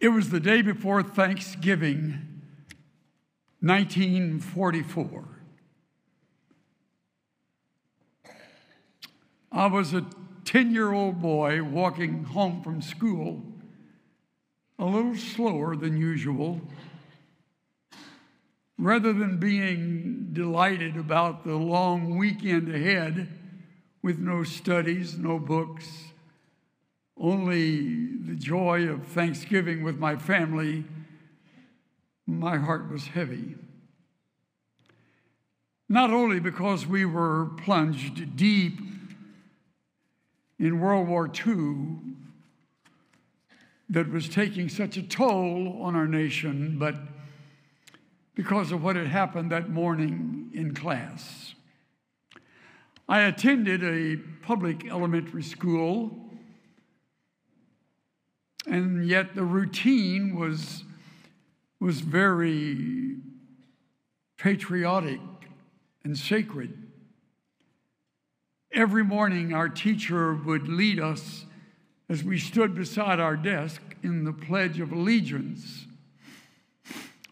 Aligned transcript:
It 0.00 0.10
was 0.10 0.30
the 0.30 0.38
day 0.38 0.62
before 0.62 1.02
Thanksgiving, 1.02 2.42
1944. 3.60 5.24
I 9.50 9.66
was 9.66 9.94
a 9.94 10.06
10 10.44 10.70
year 10.72 10.92
old 10.92 11.20
boy 11.20 11.64
walking 11.64 12.22
home 12.22 12.62
from 12.62 12.80
school, 12.80 13.42
a 14.78 14.84
little 14.84 15.16
slower 15.16 15.74
than 15.74 15.96
usual. 15.96 16.60
Rather 18.78 19.12
than 19.12 19.38
being 19.38 20.28
delighted 20.32 20.96
about 20.96 21.42
the 21.42 21.56
long 21.56 22.16
weekend 22.16 22.72
ahead 22.72 23.28
with 24.00 24.20
no 24.20 24.44
studies, 24.44 25.18
no 25.18 25.40
books, 25.40 26.07
only 27.20 28.06
the 28.16 28.34
joy 28.34 28.88
of 28.88 29.06
Thanksgiving 29.06 29.82
with 29.82 29.98
my 29.98 30.16
family, 30.16 30.84
my 32.26 32.56
heart 32.56 32.90
was 32.90 33.08
heavy. 33.08 33.56
Not 35.88 36.10
only 36.10 36.38
because 36.38 36.86
we 36.86 37.04
were 37.04 37.46
plunged 37.56 38.36
deep 38.36 38.78
in 40.58 40.80
World 40.80 41.08
War 41.08 41.28
II 41.28 41.98
that 43.88 44.10
was 44.10 44.28
taking 44.28 44.68
such 44.68 44.96
a 44.96 45.02
toll 45.02 45.80
on 45.80 45.96
our 45.96 46.06
nation, 46.06 46.76
but 46.78 46.96
because 48.34 48.70
of 48.70 48.84
what 48.84 48.96
had 48.96 49.06
happened 49.06 49.50
that 49.50 49.70
morning 49.70 50.50
in 50.52 50.74
class. 50.74 51.54
I 53.08 53.22
attended 53.22 53.82
a 53.82 54.16
public 54.42 54.86
elementary 54.86 55.42
school, 55.42 56.27
and 58.68 59.06
yet 59.08 59.34
the 59.34 59.44
routine 59.44 60.38
was, 60.38 60.84
was 61.80 62.00
very 62.00 63.16
patriotic 64.36 65.20
and 66.04 66.16
sacred. 66.16 66.76
Every 68.72 69.02
morning, 69.02 69.54
our 69.54 69.68
teacher 69.68 70.34
would 70.34 70.68
lead 70.68 71.00
us 71.00 71.46
as 72.08 72.22
we 72.22 72.38
stood 72.38 72.74
beside 72.74 73.18
our 73.20 73.36
desk 73.36 73.80
in 74.02 74.24
the 74.24 74.32
Pledge 74.32 74.80
of 74.80 74.92
Allegiance, 74.92 75.86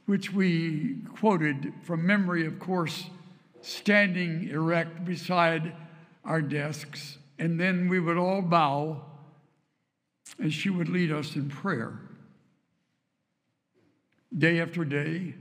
which 0.06 0.33
we 0.33 0.97
quoted 1.15 1.73
from 1.83 2.06
memory, 2.06 2.47
of 2.47 2.59
course, 2.59 3.11
standing 3.61 4.48
erect 4.48 5.05
beside 5.05 5.73
our 6.25 6.41
desks. 6.41 7.19
And 7.39 7.61
then 7.61 7.89
we 7.89 8.00
would 8.00 8.17
all 8.17 8.43
bow 8.43 9.05
as 10.42 10.52
she 10.52 10.70
would 10.70 10.88
lead 10.88 11.12
us 11.12 11.36
in 11.36 11.48
prayer. 11.48 12.00
Day 14.36 14.60
after 14.60 14.84
day, 14.84 15.34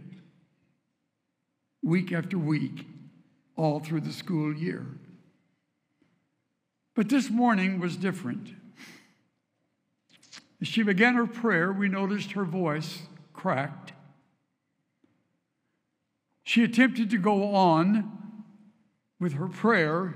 week 1.83 2.11
after 2.11 2.37
week, 2.37 2.85
all 3.55 3.79
through 3.79 4.01
the 4.01 4.13
school 4.13 4.55
year. 4.55 4.85
But 6.95 7.09
this 7.09 7.29
morning 7.29 7.79
was 7.79 7.97
different. 7.97 8.49
As 10.61 10.67
she 10.67 10.83
began 10.83 11.15
her 11.15 11.27
prayer, 11.27 11.71
we 11.71 11.89
noticed 11.89 12.31
her 12.33 12.45
voice 12.45 13.01
cracked. 13.33 13.93
She 16.43 16.63
attempted 16.63 17.09
to 17.09 17.17
go 17.17 17.53
on 17.53 18.43
with 19.19 19.33
her 19.33 19.47
prayer, 19.47 20.15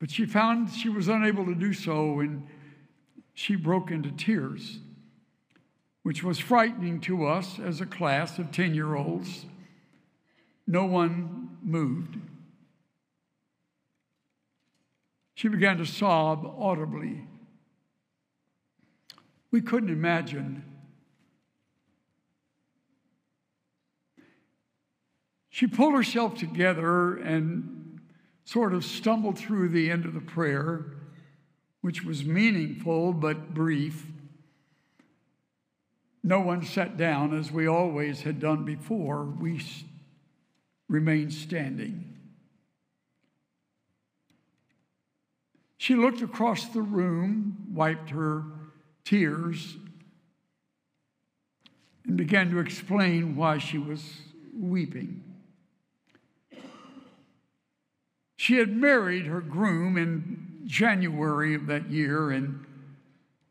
but 0.00 0.10
she 0.10 0.24
found 0.24 0.70
she 0.70 0.88
was 0.88 1.06
unable 1.08 1.44
to 1.44 1.54
do 1.54 1.74
so 1.74 2.20
and 2.20 2.46
she 3.34 3.54
broke 3.54 3.90
into 3.90 4.10
tears, 4.10 4.78
which 6.02 6.24
was 6.24 6.38
frightening 6.38 7.00
to 7.02 7.26
us 7.26 7.60
as 7.60 7.80
a 7.80 7.86
class 7.86 8.38
of 8.38 8.50
10 8.50 8.74
year 8.74 8.96
olds. 8.96 9.44
No 10.66 10.86
one 10.86 11.58
moved. 11.62 12.16
She 15.34 15.48
began 15.48 15.76
to 15.78 15.86
sob 15.86 16.46
audibly. 16.58 17.24
We 19.50 19.60
couldn't 19.60 19.90
imagine. 19.90 20.64
She 25.50 25.66
pulled 25.66 25.94
herself 25.94 26.36
together 26.36 27.16
and 27.16 27.79
sort 28.50 28.74
of 28.74 28.84
stumbled 28.84 29.38
through 29.38 29.68
the 29.68 29.88
end 29.88 30.04
of 30.04 30.12
the 30.12 30.20
prayer, 30.20 30.84
which 31.82 32.04
was 32.04 32.24
meaningful 32.24 33.12
but 33.12 33.54
brief. 33.54 34.06
No 36.24 36.40
one 36.40 36.64
sat 36.64 36.96
down 36.96 37.32
as 37.38 37.52
we 37.52 37.68
always 37.68 38.22
had 38.22 38.40
done 38.40 38.64
before. 38.64 39.22
We 39.24 39.64
remained 40.88 41.32
standing. 41.32 42.18
She 45.76 45.94
looked 45.94 46.20
across 46.20 46.66
the 46.66 46.82
room, 46.82 47.68
wiped 47.72 48.10
her 48.10 48.42
tears, 49.04 49.76
and 52.04 52.16
began 52.16 52.50
to 52.50 52.58
explain 52.58 53.36
why 53.36 53.58
she 53.58 53.78
was 53.78 54.02
weeping. 54.52 55.29
She 58.40 58.56
had 58.56 58.74
married 58.74 59.26
her 59.26 59.42
groom 59.42 59.98
in 59.98 60.62
January 60.64 61.54
of 61.54 61.66
that 61.66 61.90
year 61.90 62.30
and 62.30 62.64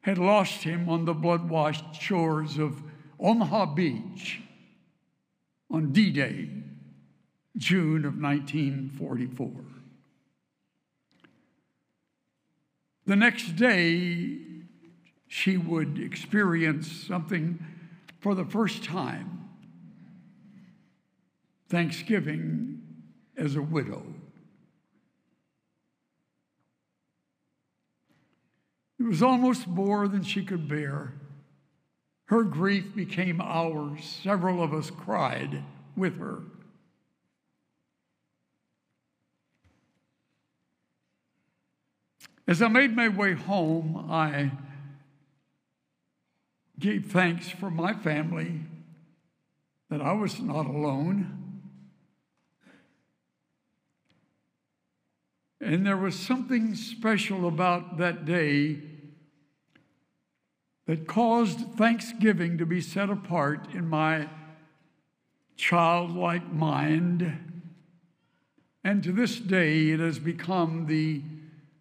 had 0.01 0.17
lost 0.17 0.63
him 0.63 0.89
on 0.89 1.05
the 1.05 1.13
blood 1.13 1.47
washed 1.47 2.01
shores 2.01 2.57
of 2.57 2.81
Omaha 3.19 3.75
Beach 3.75 4.41
on 5.69 5.91
D 5.91 6.09
Day, 6.09 6.49
June 7.55 8.03
of 8.03 8.19
1944. 8.19 9.51
The 13.05 13.15
next 13.15 13.55
day, 13.57 14.39
she 15.27 15.55
would 15.55 15.99
experience 15.99 16.91
something 16.91 17.63
for 18.21 18.33
the 18.33 18.43
first 18.43 18.83
time 18.83 19.51
Thanksgiving 21.69 22.81
as 23.37 23.55
a 23.55 23.61
widow. 23.61 24.15
It 28.99 29.03
was 29.03 29.23
almost 29.23 29.67
more 29.67 30.07
than 30.07 30.23
she 30.23 30.43
could 30.43 30.67
bear. 30.67 31.13
Her 32.25 32.43
grief 32.43 32.93
became 32.93 33.39
ours. 33.41 34.19
Several 34.23 34.61
of 34.61 34.73
us 34.73 34.91
cried 34.91 35.63
with 35.95 36.19
her. 36.19 36.41
As 42.45 42.61
I 42.61 42.67
made 42.67 42.95
my 42.95 43.07
way 43.07 43.33
home, 43.33 44.07
I 44.09 44.51
gave 46.77 47.11
thanks 47.11 47.49
for 47.49 47.69
my 47.69 47.93
family 47.93 48.61
that 49.89 50.01
I 50.01 50.13
was 50.13 50.39
not 50.39 50.65
alone. 50.65 51.61
And 55.61 55.85
there 55.85 55.97
was 55.97 56.17
something 56.17 56.73
special 56.75 57.47
about 57.47 57.97
that 57.97 58.25
day 58.25 58.88
that 60.89 61.05
caused 61.05 61.59
Thanksgiving 61.77 62.57
to 62.57 62.65
be 62.65 62.81
set 62.81 63.11
apart 63.11 63.67
in 63.75 63.87
my 63.87 64.27
childlike 65.55 66.51
mind. 66.51 67.61
And 68.83 69.03
to 69.03 69.11
this 69.11 69.37
day, 69.39 69.89
it 69.89 69.99
has 69.99 70.17
become 70.17 70.87
the 70.87 71.21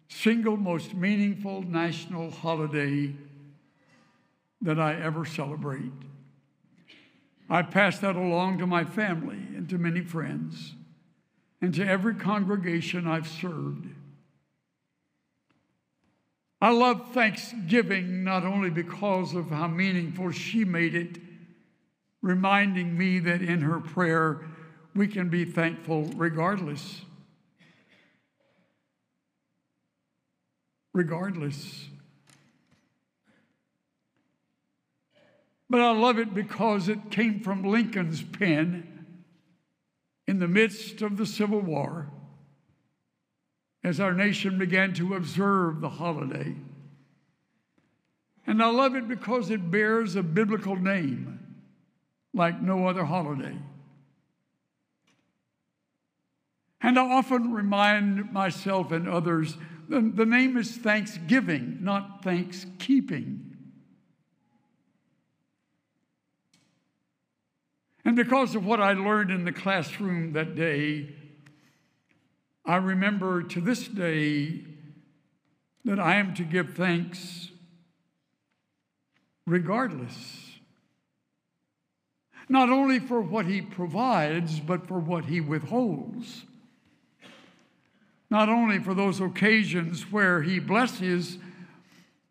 single 0.09 0.57
most 0.57 0.93
meaningful 0.93 1.63
national 1.63 2.29
holiday 2.29 3.15
that 4.61 4.79
I 4.79 5.01
ever 5.01 5.25
celebrate. 5.25 5.91
I 7.49 7.63
pass 7.63 7.97
that 7.97 8.15
along 8.15 8.59
to 8.59 8.67
my 8.67 8.83
family 8.83 9.39
and 9.55 9.67
to 9.69 9.79
many 9.79 10.01
friends 10.01 10.75
and 11.63 11.73
to 11.73 11.83
every 11.83 12.13
congregation 12.13 13.07
I've 13.07 13.27
served. 13.27 13.87
I 16.61 16.71
love 16.71 17.13
Thanksgiving 17.13 18.23
not 18.23 18.43
only 18.43 18.69
because 18.69 19.33
of 19.33 19.49
how 19.49 19.67
meaningful 19.67 20.31
she 20.31 20.65
made 20.65 20.93
it, 20.93 21.17
reminding 22.21 22.97
me 22.97 23.19
that 23.19 23.41
in 23.41 23.61
her 23.61 23.79
prayer 23.79 24.45
we 24.93 25.07
can 25.07 25.29
be 25.29 25.45
thankful 25.45 26.03
regardless. 26.15 27.01
regardless. 30.93 31.87
But 35.69 35.81
I 35.81 35.91
love 35.91 36.17
it 36.17 36.33
because 36.33 36.89
it 36.89 37.11
came 37.11 37.39
from 37.39 37.63
Lincoln's 37.63 38.21
pen 38.21 39.23
in 40.27 40.39
the 40.39 40.47
midst 40.47 41.01
of 41.01 41.15
the 41.17 41.25
Civil 41.25 41.61
War 41.61 42.11
as 43.83 43.99
our 43.99 44.13
nation 44.13 44.57
began 44.57 44.93
to 44.93 45.15
observe 45.15 45.81
the 45.81 45.89
holiday. 45.89 46.55
And 48.45 48.61
I 48.61 48.69
love 48.69 48.95
it 48.95 49.07
because 49.07 49.49
it 49.49 49.71
bears 49.71 50.15
a 50.15 50.23
biblical 50.23 50.75
name 50.75 51.39
like 52.33 52.61
no 52.61 52.87
other 52.87 53.05
holiday. 53.05 53.55
And 56.81 56.97
I 56.97 57.03
often 57.03 57.53
remind 57.53 58.31
myself 58.31 58.91
and 58.91 59.07
others 59.07 59.57
the, 59.87 60.01
the 60.01 60.25
name 60.25 60.55
is 60.55 60.77
Thanksgiving, 60.77 61.79
not 61.81 62.23
Thankskeeping. 62.23 63.49
And 68.05 68.15
because 68.15 68.55
of 68.55 68.65
what 68.65 68.79
I 68.79 68.93
learned 68.93 69.31
in 69.31 69.45
the 69.45 69.51
classroom 69.51 70.33
that 70.33 70.55
day, 70.55 71.09
I 72.65 72.75
remember 72.75 73.41
to 73.43 73.61
this 73.61 73.87
day 73.87 74.63
that 75.85 75.99
I 75.99 76.15
am 76.15 76.33
to 76.35 76.43
give 76.43 76.75
thanks 76.75 77.49
regardless. 79.47 80.59
Not 82.47 82.69
only 82.69 82.99
for 82.99 83.21
what 83.21 83.45
He 83.45 83.61
provides, 83.61 84.59
but 84.59 84.87
for 84.87 84.99
what 84.99 85.25
He 85.25 85.41
withholds. 85.41 86.43
Not 88.29 88.49
only 88.49 88.79
for 88.79 88.93
those 88.93 89.19
occasions 89.19 90.11
where 90.11 90.41
He 90.41 90.59
blesses, 90.59 91.37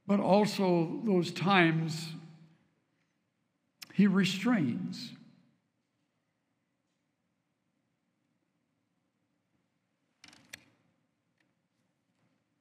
but 0.07 0.21
also 0.21 1.01
those 1.05 1.31
times 1.31 2.09
He 3.95 4.07
restrains. 4.07 5.13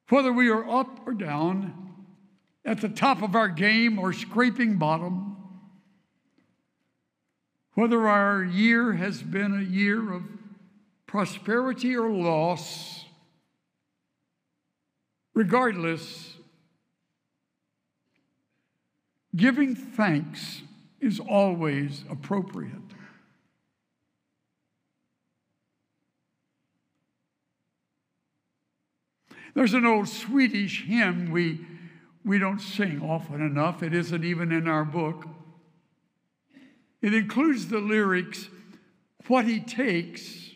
Whether 0.08 0.32
we 0.32 0.48
are 0.48 0.68
up 0.68 1.06
or 1.06 1.12
down, 1.12 1.88
at 2.64 2.80
the 2.80 2.88
top 2.88 3.22
of 3.22 3.34
our 3.34 3.48
game 3.48 3.98
or 3.98 4.12
scraping 4.12 4.76
bottom, 4.76 5.36
whether 7.74 8.08
our 8.08 8.42
year 8.42 8.94
has 8.94 9.22
been 9.22 9.58
a 9.58 9.62
year 9.62 10.12
of 10.12 10.22
prosperity 11.06 11.96
or 11.96 12.10
loss, 12.10 13.04
regardless, 15.34 16.34
giving 19.34 19.74
thanks 19.74 20.62
is 21.00 21.20
always 21.20 22.04
appropriate. 22.10 22.72
There's 29.58 29.74
an 29.74 29.84
old 29.84 30.06
Swedish 30.08 30.84
hymn 30.84 31.32
we, 31.32 31.58
we 32.24 32.38
don't 32.38 32.60
sing 32.60 33.02
often 33.02 33.44
enough. 33.44 33.82
It 33.82 33.92
isn't 33.92 34.22
even 34.22 34.52
in 34.52 34.68
our 34.68 34.84
book. 34.84 35.26
It 37.02 37.12
includes 37.12 37.66
the 37.66 37.80
lyrics 37.80 38.50
What 39.26 39.46
he 39.46 39.58
takes 39.58 40.50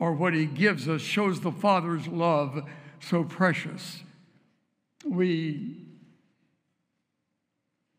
or 0.00 0.12
what 0.12 0.34
he 0.34 0.44
gives 0.44 0.88
us 0.88 1.02
shows 1.02 1.40
the 1.40 1.52
Father's 1.52 2.08
love 2.08 2.68
so 2.98 3.22
precious. 3.22 4.02
We 5.06 5.86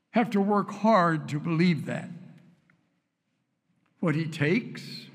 have 0.10 0.30
to 0.32 0.42
work 0.42 0.72
hard 0.72 1.30
to 1.30 1.40
believe 1.40 1.86
that. 1.86 2.10
What 4.02 4.16
he 4.16 4.26
takes, 4.26 5.06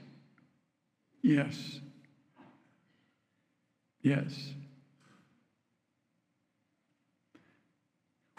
yes. 1.21 1.81
Yes. 4.01 4.55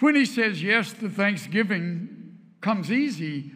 When 0.01 0.15
he 0.15 0.25
says 0.25 0.63
yes, 0.63 0.93
the 0.93 1.09
thanksgiving 1.09 2.39
comes 2.59 2.91
easy. 2.91 3.51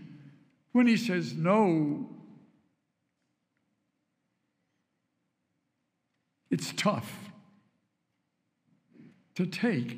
When 0.73 0.85
he 0.85 0.95
says 0.95 1.33
no, 1.33 2.07
it's 6.51 6.71
tough 6.73 7.31
to 9.33 9.47
take. 9.47 9.97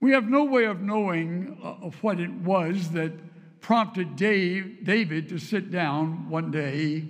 We 0.00 0.12
have 0.12 0.28
no 0.28 0.44
way 0.44 0.66
of 0.66 0.80
knowing 0.80 1.58
uh, 1.60 1.90
what 2.00 2.20
it 2.20 2.30
was 2.32 2.90
that 2.90 3.10
prompted 3.68 4.16
Dave, 4.16 4.78
David 4.82 5.28
to 5.28 5.36
sit 5.36 5.70
down 5.70 6.30
one 6.30 6.50
day 6.50 7.06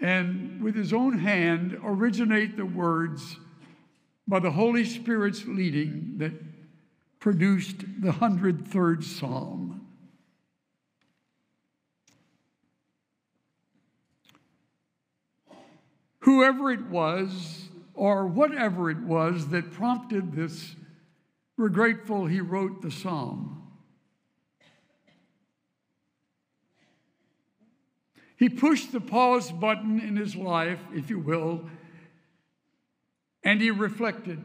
and, 0.00 0.60
with 0.60 0.74
his 0.74 0.92
own 0.92 1.16
hand, 1.16 1.78
originate 1.84 2.56
the 2.56 2.66
words 2.66 3.36
by 4.26 4.40
the 4.40 4.50
Holy 4.50 4.84
Spirit's 4.84 5.44
leading 5.46 6.14
that 6.16 6.32
produced 7.20 7.78
the 8.00 8.10
103rd 8.10 9.04
Psalm. 9.04 9.86
Whoever 16.22 16.72
it 16.72 16.86
was, 16.86 17.68
or 17.94 18.26
whatever 18.26 18.90
it 18.90 18.98
was 18.98 19.46
that 19.50 19.70
prompted 19.70 20.32
this, 20.32 20.74
we're 21.56 21.68
grateful 21.68 22.26
he 22.26 22.40
wrote 22.40 22.82
the 22.82 22.90
psalm. 22.90 23.63
He 28.36 28.48
pushed 28.48 28.92
the 28.92 29.00
pause 29.00 29.52
button 29.52 30.00
in 30.00 30.16
his 30.16 30.34
life, 30.34 30.80
if 30.92 31.08
you 31.08 31.18
will, 31.18 31.68
and 33.42 33.60
he 33.60 33.70
reflected. 33.70 34.42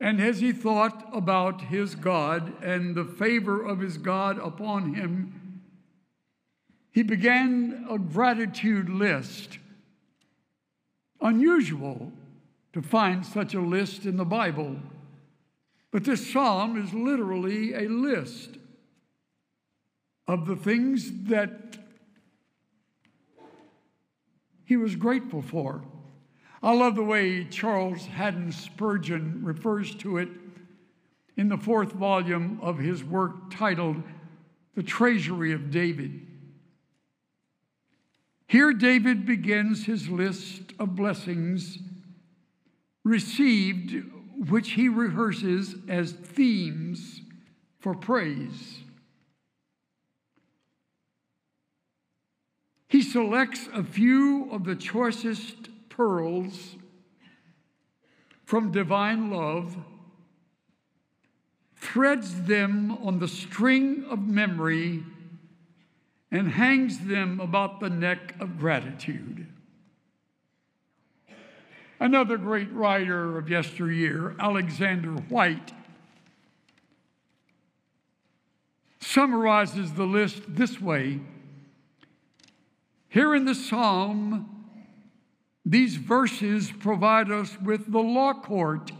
And 0.00 0.20
as 0.20 0.40
he 0.40 0.52
thought 0.52 1.08
about 1.12 1.62
his 1.62 1.94
God 1.94 2.62
and 2.62 2.94
the 2.94 3.04
favor 3.04 3.62
of 3.62 3.80
his 3.80 3.98
God 3.98 4.38
upon 4.38 4.94
him, 4.94 5.62
he 6.90 7.02
began 7.02 7.86
a 7.90 7.98
gratitude 7.98 8.88
list. 8.88 9.58
Unusual 11.20 12.12
to 12.72 12.80
find 12.80 13.26
such 13.26 13.54
a 13.54 13.60
list 13.60 14.04
in 14.06 14.16
the 14.16 14.24
Bible, 14.24 14.76
but 15.90 16.04
this 16.04 16.30
psalm 16.32 16.80
is 16.80 16.94
literally 16.94 17.74
a 17.74 17.88
list 17.88 18.57
of 20.28 20.46
the 20.46 20.56
things 20.56 21.10
that 21.24 21.78
he 24.64 24.76
was 24.76 24.94
grateful 24.94 25.40
for. 25.40 25.82
I 26.62 26.74
love 26.74 26.94
the 26.94 27.02
way 27.02 27.44
Charles 27.44 28.04
Haddon 28.06 28.52
Spurgeon 28.52 29.40
refers 29.42 29.94
to 29.96 30.18
it 30.18 30.28
in 31.38 31.48
the 31.48 31.56
fourth 31.56 31.92
volume 31.92 32.58
of 32.60 32.78
his 32.78 33.02
work 33.02 33.50
titled 33.50 34.02
The 34.74 34.82
Treasury 34.82 35.52
of 35.52 35.70
David. 35.70 36.26
Here, 38.46 38.72
David 38.72 39.24
begins 39.24 39.86
his 39.86 40.08
list 40.08 40.72
of 40.78 40.94
blessings 40.94 41.78
received, 43.04 44.04
which 44.50 44.72
he 44.72 44.88
rehearses 44.88 45.76
as 45.88 46.12
themes 46.12 47.22
for 47.78 47.94
praise. 47.94 48.80
He 52.88 53.02
selects 53.02 53.68
a 53.74 53.84
few 53.84 54.50
of 54.50 54.64
the 54.64 54.74
choicest 54.74 55.68
pearls 55.90 56.76
from 58.44 58.72
divine 58.72 59.30
love, 59.30 59.76
threads 61.76 62.42
them 62.44 62.92
on 62.92 63.18
the 63.18 63.28
string 63.28 64.06
of 64.08 64.26
memory, 64.26 65.04
and 66.30 66.52
hangs 66.52 67.00
them 67.00 67.40
about 67.40 67.80
the 67.80 67.90
neck 67.90 68.34
of 68.40 68.58
gratitude. 68.58 69.46
Another 72.00 72.38
great 72.38 72.72
writer 72.72 73.36
of 73.36 73.50
yesteryear, 73.50 74.34
Alexander 74.38 75.10
Whyte, 75.10 75.72
summarizes 79.00 79.92
the 79.92 80.06
list 80.06 80.42
this 80.48 80.80
way 80.80 81.20
here 83.08 83.34
in 83.34 83.46
the 83.46 83.54
psalm, 83.54 84.54
these 85.64 85.96
verses 85.96 86.70
provide 86.70 87.30
us 87.30 87.58
with 87.60 87.90
the 87.90 87.98
law 87.98 88.34
court. 88.34 88.92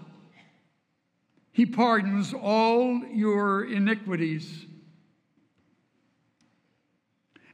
He 1.53 1.67
pardons 1.67 2.33
all 2.33 3.03
your 3.07 3.65
iniquities. 3.65 4.67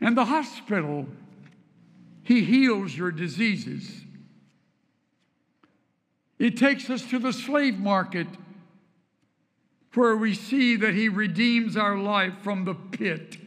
And 0.01 0.17
the 0.17 0.27
hospital, 0.27 1.07
He 2.23 2.45
heals 2.45 2.97
your 2.97 3.11
diseases. 3.11 4.03
It 6.39 6.57
takes 6.57 6.91
us 6.91 7.03
to 7.07 7.19
the 7.19 7.33
slave 7.33 7.79
market 7.79 8.27
where 9.95 10.17
we 10.17 10.35
see 10.35 10.77
that 10.77 10.95
He 10.95 11.09
redeems 11.09 11.77
our 11.77 11.97
life 11.97 12.35
from 12.43 12.65
the 12.65 12.75
pit 12.75 13.39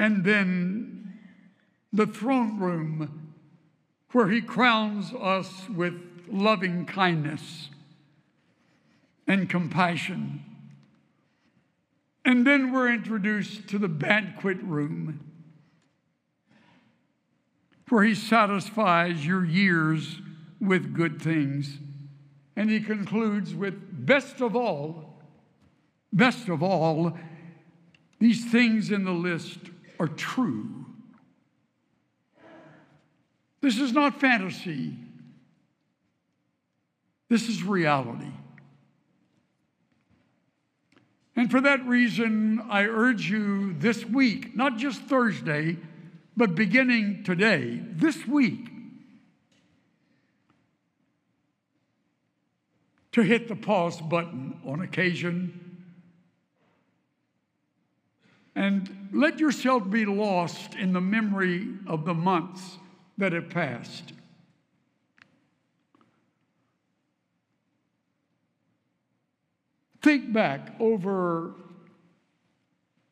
and 0.00 0.24
then 0.24 1.12
the 1.92 2.06
throne 2.06 2.58
room 2.58 3.34
where 4.12 4.30
he 4.30 4.40
crowns 4.40 5.12
us 5.12 5.68
with 5.68 5.92
loving 6.26 6.86
kindness 6.86 7.68
and 9.26 9.50
compassion. 9.50 10.42
And 12.24 12.46
then 12.46 12.72
we're 12.72 12.90
introduced 12.90 13.68
to 13.68 13.78
the 13.78 13.88
banquet 13.88 14.56
room 14.62 15.20
where 17.90 18.04
he 18.04 18.14
satisfies 18.14 19.26
your 19.26 19.44
years 19.44 20.18
with 20.62 20.94
good 20.94 21.20
things. 21.20 21.78
And 22.56 22.70
he 22.70 22.80
concludes 22.80 23.54
with 23.54 24.06
best 24.06 24.40
of 24.40 24.56
all, 24.56 25.20
best 26.10 26.48
of 26.48 26.62
all, 26.62 27.18
these 28.18 28.50
things 28.50 28.90
in 28.90 29.04
the 29.04 29.12
list 29.12 29.58
are 30.00 30.08
true. 30.08 30.86
This 33.60 33.78
is 33.78 33.92
not 33.92 34.18
fantasy. 34.18 34.96
This 37.28 37.48
is 37.48 37.62
reality. 37.62 38.32
And 41.36 41.50
for 41.50 41.60
that 41.60 41.86
reason, 41.86 42.62
I 42.70 42.84
urge 42.86 43.30
you 43.30 43.74
this 43.74 44.04
week, 44.06 44.56
not 44.56 44.78
just 44.78 45.02
Thursday, 45.02 45.76
but 46.34 46.54
beginning 46.54 47.22
today, 47.22 47.80
this 47.84 48.26
week, 48.26 48.68
to 53.12 53.22
hit 53.22 53.48
the 53.48 53.56
pause 53.56 54.00
button 54.00 54.58
on 54.64 54.80
occasion 54.80 55.69
and 58.60 59.08
let 59.10 59.40
yourself 59.40 59.88
be 59.88 60.04
lost 60.04 60.74
in 60.74 60.92
the 60.92 61.00
memory 61.00 61.66
of 61.86 62.04
the 62.04 62.12
months 62.12 62.76
that 63.16 63.32
have 63.32 63.48
passed. 63.48 64.12
Think 70.02 70.34
back 70.34 70.74
over 70.78 71.54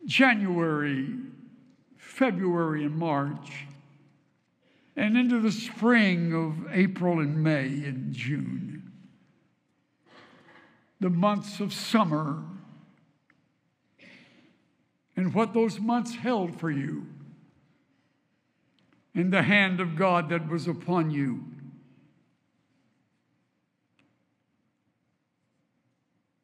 January, 0.04 1.14
February, 1.96 2.84
and 2.84 2.98
March, 2.98 3.64
and 4.96 5.16
into 5.16 5.40
the 5.40 5.52
spring 5.52 6.34
of 6.34 6.70
April 6.70 7.20
and 7.20 7.42
May 7.42 7.68
and 7.68 8.12
June. 8.12 8.92
The 11.00 11.08
months 11.08 11.58
of 11.60 11.72
summer, 11.72 12.42
and 15.18 15.34
what 15.34 15.52
those 15.52 15.80
months 15.80 16.14
held 16.14 16.60
for 16.60 16.70
you, 16.70 17.04
and 19.16 19.32
the 19.32 19.42
hand 19.42 19.80
of 19.80 19.96
God 19.96 20.28
that 20.28 20.48
was 20.48 20.68
upon 20.68 21.10
you. 21.10 21.42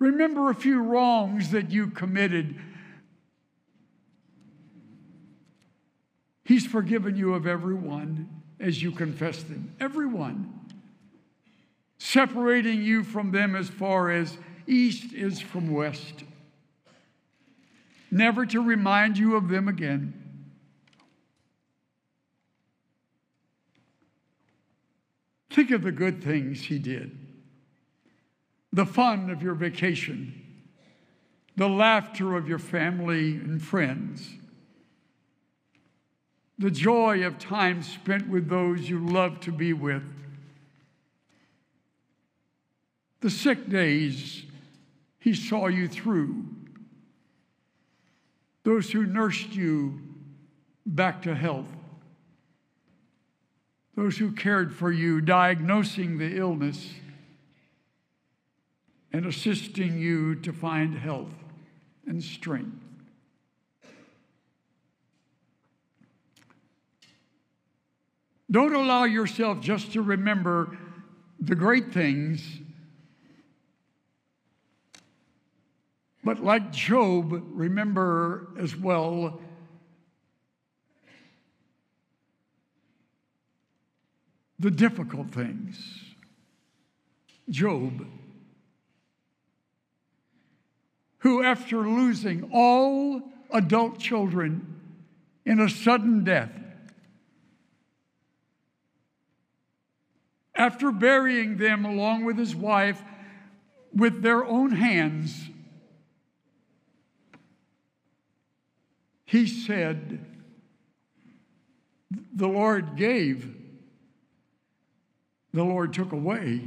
Remember 0.01 0.51
a 0.51 0.57
few 0.57 0.83
wrongs 0.83 1.53
that 1.53 1.71
you 1.71 1.87
committed. 1.87 2.59
He's 6.45 6.67
forgiven 6.67 7.15
you 7.15 7.35
of 7.35 7.47
every 7.47 7.77
one 7.77 8.43
as 8.59 8.83
you 8.83 8.91
confess 8.91 9.41
them. 9.45 9.77
Every 9.79 10.09
one. 10.09 10.53
Separating 11.99 12.83
you 12.83 13.05
from 13.05 13.31
them 13.31 13.55
as 13.55 13.69
far 13.69 14.11
as 14.11 14.37
east 14.67 15.13
is 15.13 15.41
from 15.41 15.73
west. 15.73 16.25
Never 18.15 18.47
to 18.47 18.63
remind 18.63 19.19
you 19.19 19.35
of 19.35 19.49
them 19.49 19.67
again. 19.67 20.15
Think 25.51 25.73
of 25.73 25.83
the 25.83 25.91
good 25.91 26.23
things 26.23 26.63
he 26.63 26.79
did. 26.79 27.19
The 28.73 28.87
fun 28.87 29.31
of 29.31 29.43
your 29.43 29.55
vacation, 29.55 30.33
the 31.57 31.69
laughter 31.69 32.37
of 32.37 32.49
your 32.49 32.61
family 32.61 33.35
and 33.35 33.61
friends, 33.61 34.31
the 36.57 36.71
joy 36.71 37.27
of 37.27 37.41
time 37.41 37.83
spent 37.83 38.29
with 38.29 38.49
those 38.49 38.89
you 38.89 39.05
love 39.05 39.41
to 39.41 39.51
be 39.51 39.73
with, 39.73 40.05
the 43.23 43.31
sick 43.31 43.69
days 43.69 44.45
he 45.19 45.35
saw 45.35 45.67
you 45.67 45.89
through, 45.89 46.54
those 48.65 48.91
who 48.91 49.07
nursed 49.07 49.55
you 49.55 50.01
back 50.87 51.23
to 51.23 51.35
health, 51.35 51.69
those 53.95 54.19
who 54.19 54.33
cared 54.33 54.75
for 54.75 54.91
you, 54.91 55.21
diagnosing 55.21 56.19
the 56.19 56.37
illness 56.37 56.95
and 59.13 59.27
assisting 59.27 59.99
you 59.99 60.35
to 60.35 60.53
find 60.53 60.99
health 60.99 61.33
and 62.07 62.23
strength. 62.23 62.81
Don't 68.51 68.75
allow 68.75 69.05
yourself 69.05 69.61
just 69.61 69.93
to 69.93 70.03
remember 70.03 70.77
the 71.41 71.55
great 71.55 71.93
things, 71.93 72.61
but 76.25 76.43
like 76.43 76.73
Job, 76.73 77.43
remember 77.53 78.49
as 78.59 78.77
well 78.77 79.41
the 84.59 84.71
difficult 84.71 85.31
things. 85.31 86.01
Job 87.51 88.07
who, 91.25 91.43
after 91.43 91.79
losing 91.79 92.51
all 92.53 93.23
adult 93.51 93.99
children 93.99 94.79
in 95.47 95.59
a 95.59 95.71
sudden 95.71 96.23
death, 96.23 96.53
after 100.55 100.93
burying 100.93 101.57
them 101.57 101.87
along 101.87 102.27
with 102.27 102.37
his 102.37 102.55
wife 102.55 103.03
with 103.95 104.21
their 104.21 104.45
own 104.45 104.73
hands, 104.73 105.49
he 109.35 109.49
said, 109.49 110.25
The 112.37 112.47
Lord 112.47 112.95
gave, 112.95 113.53
the 115.53 115.65
Lord 115.65 115.93
took 115.93 116.13
away. 116.13 116.61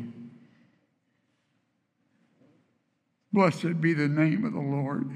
Blessed 3.31 3.79
be 3.79 3.93
the 3.93 4.09
name 4.09 4.43
of 4.43 4.51
the 4.51 4.59
Lord. 4.59 5.09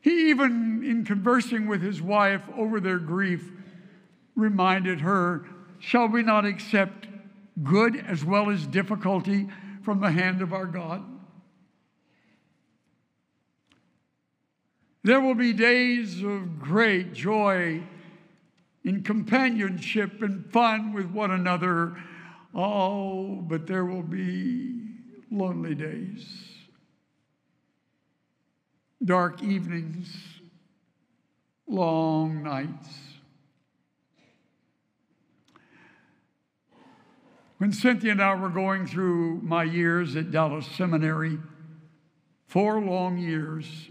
He 0.00 0.30
even, 0.30 0.84
in 0.84 1.04
conversing 1.04 1.66
with 1.66 1.82
his 1.82 2.00
wife 2.00 2.42
over 2.56 2.78
their 2.78 3.00
grief, 3.00 3.50
reminded 4.36 5.00
her, 5.00 5.46
Shall 5.80 6.06
we 6.06 6.22
not 6.22 6.44
accept 6.44 7.08
good 7.64 7.96
as 7.96 8.24
well 8.24 8.50
as 8.50 8.68
difficulty 8.68 9.48
from 9.82 10.00
the 10.00 10.12
hand 10.12 10.42
of 10.42 10.52
our 10.52 10.66
God? 10.66 11.11
There 15.04 15.20
will 15.20 15.34
be 15.34 15.52
days 15.52 16.22
of 16.22 16.60
great 16.60 17.12
joy 17.12 17.82
in 18.84 19.02
companionship 19.02 20.22
and 20.22 20.50
fun 20.52 20.92
with 20.92 21.06
one 21.06 21.30
another 21.30 21.96
Oh, 22.54 23.36
but 23.36 23.66
there 23.66 23.84
will 23.84 24.02
be 24.02 24.88
lonely 25.30 25.74
days, 25.74 26.26
dark 29.02 29.42
evenings, 29.42 30.14
long 31.66 32.42
nights. 32.42 32.88
When 37.56 37.72
Cynthia 37.72 38.12
and 38.12 38.20
I 38.20 38.34
were 38.34 38.50
going 38.50 38.86
through 38.86 39.40
my 39.42 39.62
years 39.62 40.16
at 40.16 40.30
Dallas 40.30 40.66
Seminary, 40.66 41.38
four 42.48 42.82
long 42.82 43.16
years, 43.16 43.88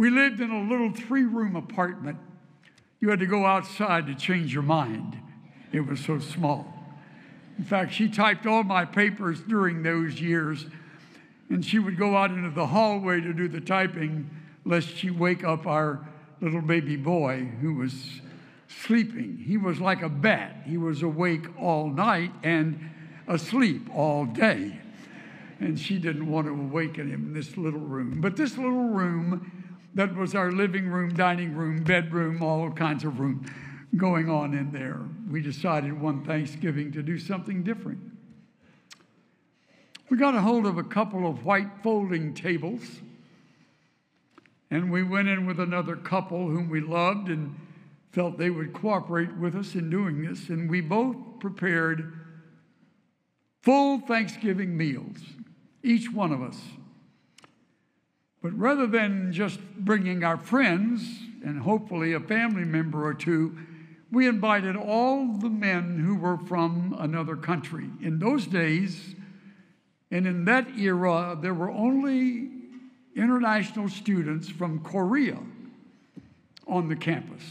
we 0.00 0.08
lived 0.08 0.40
in 0.40 0.50
a 0.50 0.62
little 0.62 0.90
three 0.90 1.24
room 1.24 1.54
apartment. 1.56 2.16
You 3.00 3.10
had 3.10 3.18
to 3.18 3.26
go 3.26 3.44
outside 3.44 4.06
to 4.06 4.14
change 4.14 4.54
your 4.54 4.62
mind, 4.62 5.14
it 5.72 5.80
was 5.80 6.00
so 6.00 6.18
small. 6.18 6.72
In 7.58 7.64
fact, 7.64 7.92
she 7.92 8.08
typed 8.08 8.46
all 8.46 8.62
my 8.62 8.86
papers 8.86 9.42
during 9.42 9.82
those 9.82 10.18
years, 10.18 10.64
and 11.50 11.62
she 11.62 11.78
would 11.78 11.98
go 11.98 12.16
out 12.16 12.30
into 12.30 12.48
the 12.48 12.68
hallway 12.68 13.20
to 13.20 13.34
do 13.34 13.46
the 13.46 13.60
typing 13.60 14.30
lest 14.64 14.88
she 14.88 15.10
wake 15.10 15.44
up 15.44 15.66
our 15.66 16.08
little 16.40 16.62
baby 16.62 16.96
boy 16.96 17.44
who 17.60 17.74
was 17.74 18.22
sleeping. 18.68 19.36
He 19.36 19.58
was 19.58 19.80
like 19.80 20.00
a 20.00 20.08
bat, 20.08 20.62
he 20.64 20.78
was 20.78 21.02
awake 21.02 21.44
all 21.60 21.90
night 21.90 22.32
and 22.42 22.88
asleep 23.28 23.94
all 23.94 24.24
day. 24.24 24.80
and 25.60 25.78
she 25.78 25.98
didn't 25.98 26.26
want 26.26 26.46
to 26.46 26.54
awaken 26.54 27.10
him 27.10 27.26
in 27.26 27.32
this 27.34 27.58
little 27.58 27.80
room. 27.80 28.22
But 28.22 28.34
this 28.34 28.56
little 28.56 28.88
room 28.88 29.59
that 29.94 30.14
was 30.14 30.34
our 30.34 30.52
living 30.52 30.88
room, 30.88 31.14
dining 31.14 31.54
room, 31.54 31.82
bedroom, 31.82 32.42
all 32.42 32.70
kinds 32.70 33.04
of 33.04 33.18
room 33.18 33.44
going 33.96 34.30
on 34.30 34.54
in 34.54 34.70
there. 34.70 35.00
We 35.30 35.40
decided 35.40 36.00
one 36.00 36.24
Thanksgiving 36.24 36.92
to 36.92 37.02
do 37.02 37.18
something 37.18 37.62
different. 37.62 37.98
We 40.08 40.16
got 40.16 40.34
a 40.34 40.40
hold 40.40 40.66
of 40.66 40.78
a 40.78 40.82
couple 40.82 41.28
of 41.28 41.44
white 41.44 41.68
folding 41.82 42.34
tables, 42.34 42.82
and 44.70 44.90
we 44.90 45.02
went 45.02 45.28
in 45.28 45.46
with 45.46 45.60
another 45.60 45.96
couple 45.96 46.48
whom 46.48 46.68
we 46.68 46.80
loved 46.80 47.28
and 47.28 47.54
felt 48.12 48.38
they 48.38 48.50
would 48.50 48.72
cooperate 48.72 49.36
with 49.36 49.54
us 49.54 49.74
in 49.74 49.88
doing 49.88 50.22
this, 50.22 50.48
and 50.48 50.68
we 50.68 50.80
both 50.80 51.16
prepared 51.38 52.12
full 53.62 54.00
Thanksgiving 54.00 54.76
meals, 54.76 55.18
each 55.82 56.12
one 56.12 56.32
of 56.32 56.42
us. 56.42 56.60
But 58.42 58.58
rather 58.58 58.86
than 58.86 59.32
just 59.32 59.60
bringing 59.76 60.24
our 60.24 60.38
friends 60.38 61.02
and 61.44 61.60
hopefully 61.60 62.12
a 62.12 62.20
family 62.20 62.64
member 62.64 63.04
or 63.04 63.14
two, 63.14 63.56
we 64.10 64.26
invited 64.26 64.76
all 64.76 65.34
the 65.34 65.50
men 65.50 65.98
who 65.98 66.16
were 66.16 66.38
from 66.38 66.96
another 66.98 67.36
country. 67.36 67.88
In 68.00 68.18
those 68.18 68.46
days, 68.46 69.14
and 70.10 70.26
in 70.26 70.44
that 70.46 70.76
era, 70.76 71.38
there 71.40 71.54
were 71.54 71.70
only 71.70 72.50
international 73.14 73.88
students 73.88 74.48
from 74.48 74.82
Korea 74.82 75.38
on 76.66 76.88
the 76.88 76.96
campus. 76.96 77.44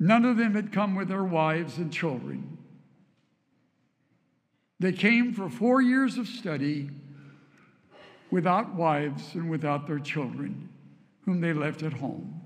None 0.00 0.24
of 0.24 0.36
them 0.36 0.54
had 0.54 0.72
come 0.72 0.94
with 0.94 1.08
their 1.08 1.24
wives 1.24 1.78
and 1.78 1.92
children. 1.92 2.58
They 4.80 4.92
came 4.92 5.32
for 5.32 5.48
four 5.48 5.82
years 5.82 6.18
of 6.18 6.28
study 6.28 6.90
without 8.30 8.74
wives 8.74 9.34
and 9.34 9.50
without 9.50 9.86
their 9.86 9.98
children, 9.98 10.68
whom 11.24 11.40
they 11.40 11.52
left 11.52 11.82
at 11.82 11.94
home. 11.94 12.40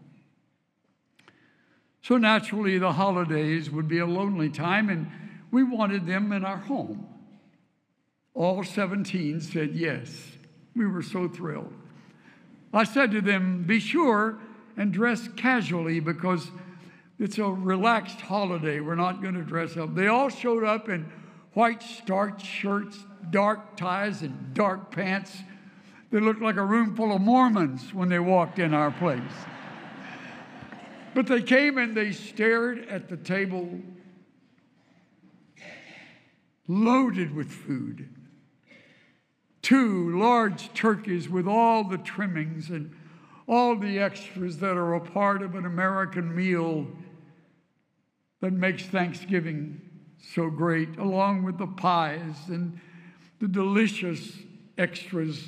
So 2.03 2.17
naturally, 2.17 2.79
the 2.79 2.93
holidays 2.93 3.71
would 3.71 3.89
be 3.89 3.99
a 3.99 4.07
lonely 4.07 4.51
time, 4.51 4.89
and 4.89 5.11
we 5.51 5.62
wanted 5.62 6.07
them 6.07 6.33
in 6.33 6.45
our 6.45 6.57
home. 6.57 7.07
All 8.35 8.65
17 8.65 9.41
said 9.41 9.75
yes. 9.75 10.33
We 10.75 10.87
were 10.87 11.03
so 11.03 11.29
thrilled. 11.29 11.73
I 12.73 12.85
said 12.85 13.11
to 13.12 13.21
them, 13.21 13.65
Be 13.65 13.79
sure 13.79 14.39
and 14.77 14.93
dress 14.93 15.29
casually 15.37 16.01
because 16.01 16.51
it's 17.19 17.39
a 17.39 17.45
relaxed 17.45 18.21
holiday. 18.21 18.81
We're 18.81 18.95
not 18.95 19.23
going 19.23 19.35
to 19.35 19.43
dress 19.43 19.77
up. 19.77 19.95
They 19.95 20.09
all 20.09 20.29
showed 20.29 20.65
up 20.65 20.89
in 20.89 21.11
white 21.53 21.83
starched 21.83 22.47
shirts, 22.47 22.99
dark 23.31 23.77
ties, 23.77 24.23
and 24.23 24.55
dark 24.55 24.91
pants. 24.91 25.37
They 26.12 26.21
looked 26.21 26.42
like 26.42 26.57
a 26.57 26.64
room 26.64 26.95
full 26.95 27.16
of 27.16 27.23
Mormons 27.23 27.95
when 27.95 28.11
they 28.11 28.19
walked 28.19 28.59
in 28.59 28.75
our 28.75 28.90
place. 28.90 29.23
But 31.14 31.26
they 31.26 31.40
came 31.40 31.78
and 31.78 31.97
they 31.97 32.12
stared 32.12 32.87
at 32.87 33.09
the 33.09 33.16
table 33.16 33.81
loaded 36.69 37.35
with 37.35 37.50
food. 37.50 38.11
Two 39.62 40.19
large 40.19 40.75
turkeys 40.75 41.31
with 41.31 41.49
all 41.49 41.83
the 41.83 41.99
trimmings 41.99 42.69
and 42.69 42.95
all 43.47 43.76
the 43.76 43.99
extras 43.99 44.59
that 44.59 44.76
are 44.76 44.95
a 44.95 45.00
part 45.00 45.42
of 45.42 45.54
an 45.54 45.64
American 45.64 46.35
meal 46.35 46.88
that 48.40 48.52
makes 48.52 48.85
Thanksgiving 48.85 49.80
so 50.34 50.50
great, 50.50 50.99
along 50.99 51.43
with 51.43 51.56
the 51.56 51.67
pies 51.67 52.37
and 52.49 52.78
the 53.39 53.49
delicious 53.49 54.39
extras. 54.76 55.43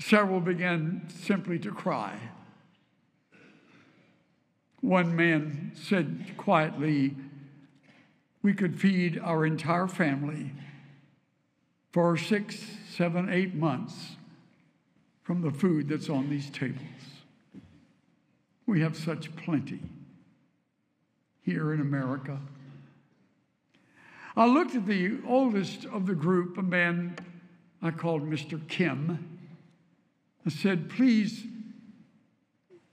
Several 0.00 0.40
began 0.40 1.06
simply 1.08 1.58
to 1.58 1.70
cry. 1.70 2.18
One 4.80 5.14
man 5.14 5.72
said 5.74 6.34
quietly, 6.38 7.16
We 8.42 8.54
could 8.54 8.80
feed 8.80 9.18
our 9.18 9.44
entire 9.44 9.86
family 9.86 10.52
for 11.92 12.16
six, 12.16 12.64
seven, 12.88 13.28
eight 13.28 13.54
months 13.54 14.16
from 15.22 15.42
the 15.42 15.50
food 15.50 15.88
that's 15.88 16.08
on 16.08 16.30
these 16.30 16.48
tables. 16.48 16.80
We 18.66 18.80
have 18.80 18.96
such 18.96 19.34
plenty 19.36 19.80
here 21.42 21.74
in 21.74 21.80
America. 21.80 22.40
I 24.34 24.46
looked 24.46 24.74
at 24.74 24.86
the 24.86 25.18
oldest 25.26 25.84
of 25.84 26.06
the 26.06 26.14
group, 26.14 26.56
a 26.56 26.62
man 26.62 27.16
I 27.82 27.90
called 27.90 28.22
Mr. 28.22 28.66
Kim. 28.66 29.29
I 30.46 30.50
said, 30.50 30.90
Please, 30.90 31.46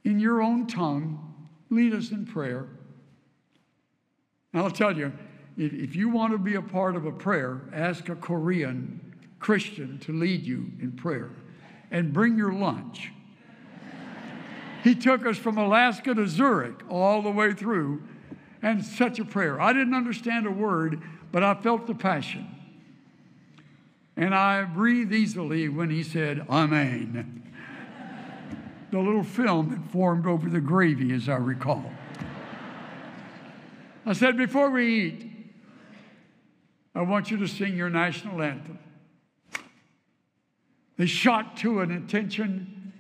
in 0.04 0.20
your 0.20 0.42
own 0.42 0.68
tongue, 0.68 1.48
lead 1.70 1.94
us 1.94 2.12
in 2.12 2.26
prayer. 2.26 2.68
And 4.54 4.62
I'll 4.62 4.72
tell 4.72 4.98
you, 4.98 5.14
if, 5.58 5.74
if 5.74 5.96
you 5.96 6.10
want 6.10 6.34
to 6.34 6.38
be 6.38 6.56
a 6.56 6.62
part 6.62 6.96
of 6.96 7.06
a 7.06 7.12
prayer, 7.12 7.62
ask 7.74 8.10
a 8.10 8.16
Korean 8.16 9.16
Christian 9.40 10.00
to 10.00 10.14
lead 10.14 10.44
you 10.44 10.72
in 10.80 10.94
prayer 10.94 11.30
and 11.92 12.14
bring 12.14 12.38
your 12.38 12.54
lunch. 12.54 13.12
he 14.84 14.96
took 14.96 15.26
us 15.26 15.38
from 15.38 15.58
Alaska 15.58 16.14
to 16.16 16.28
Zurich 16.28 16.82
all 16.90 17.22
the 17.22 17.32
way 17.32 17.54
through, 17.54 18.04
and 18.62 18.84
such 18.84 19.20
a 19.20 19.26
prayer. 19.26 19.62
I 19.62 19.74
didn't 19.74 19.94
understand 19.94 20.48
a 20.48 20.52
word, 20.52 21.02
but 21.32 21.44
I 21.44 21.54
felt 21.54 21.88
the 21.88 21.96
passion. 21.96 22.48
And 24.18 24.36
I 24.36 24.64
breathed 24.64 25.14
easily 25.14 25.70
when 25.70 25.90
he 25.90 26.04
said, 26.04 26.46
Amen 26.50 27.38
the 28.92 29.00
little 29.00 29.24
film 29.24 29.70
that 29.70 29.92
formed 29.92 30.26
over 30.26 30.50
the 30.50 30.62
gravy, 30.62 31.14
as 31.14 31.28
I 31.28 31.36
recall. 31.36 31.92
I 34.06 34.14
said, 34.14 34.38
before 34.38 34.70
we 34.70 35.04
eat, 35.04 35.32
I 36.96 37.02
want 37.02 37.30
you 37.30 37.38
to 37.38 37.48
sing 37.48 37.76
your 37.76 37.90
national 37.90 38.42
anthem. 38.42 38.80
They 40.96 41.06
shot 41.06 41.58
to 41.58 41.82
an 41.82 41.92
attention 41.92 42.94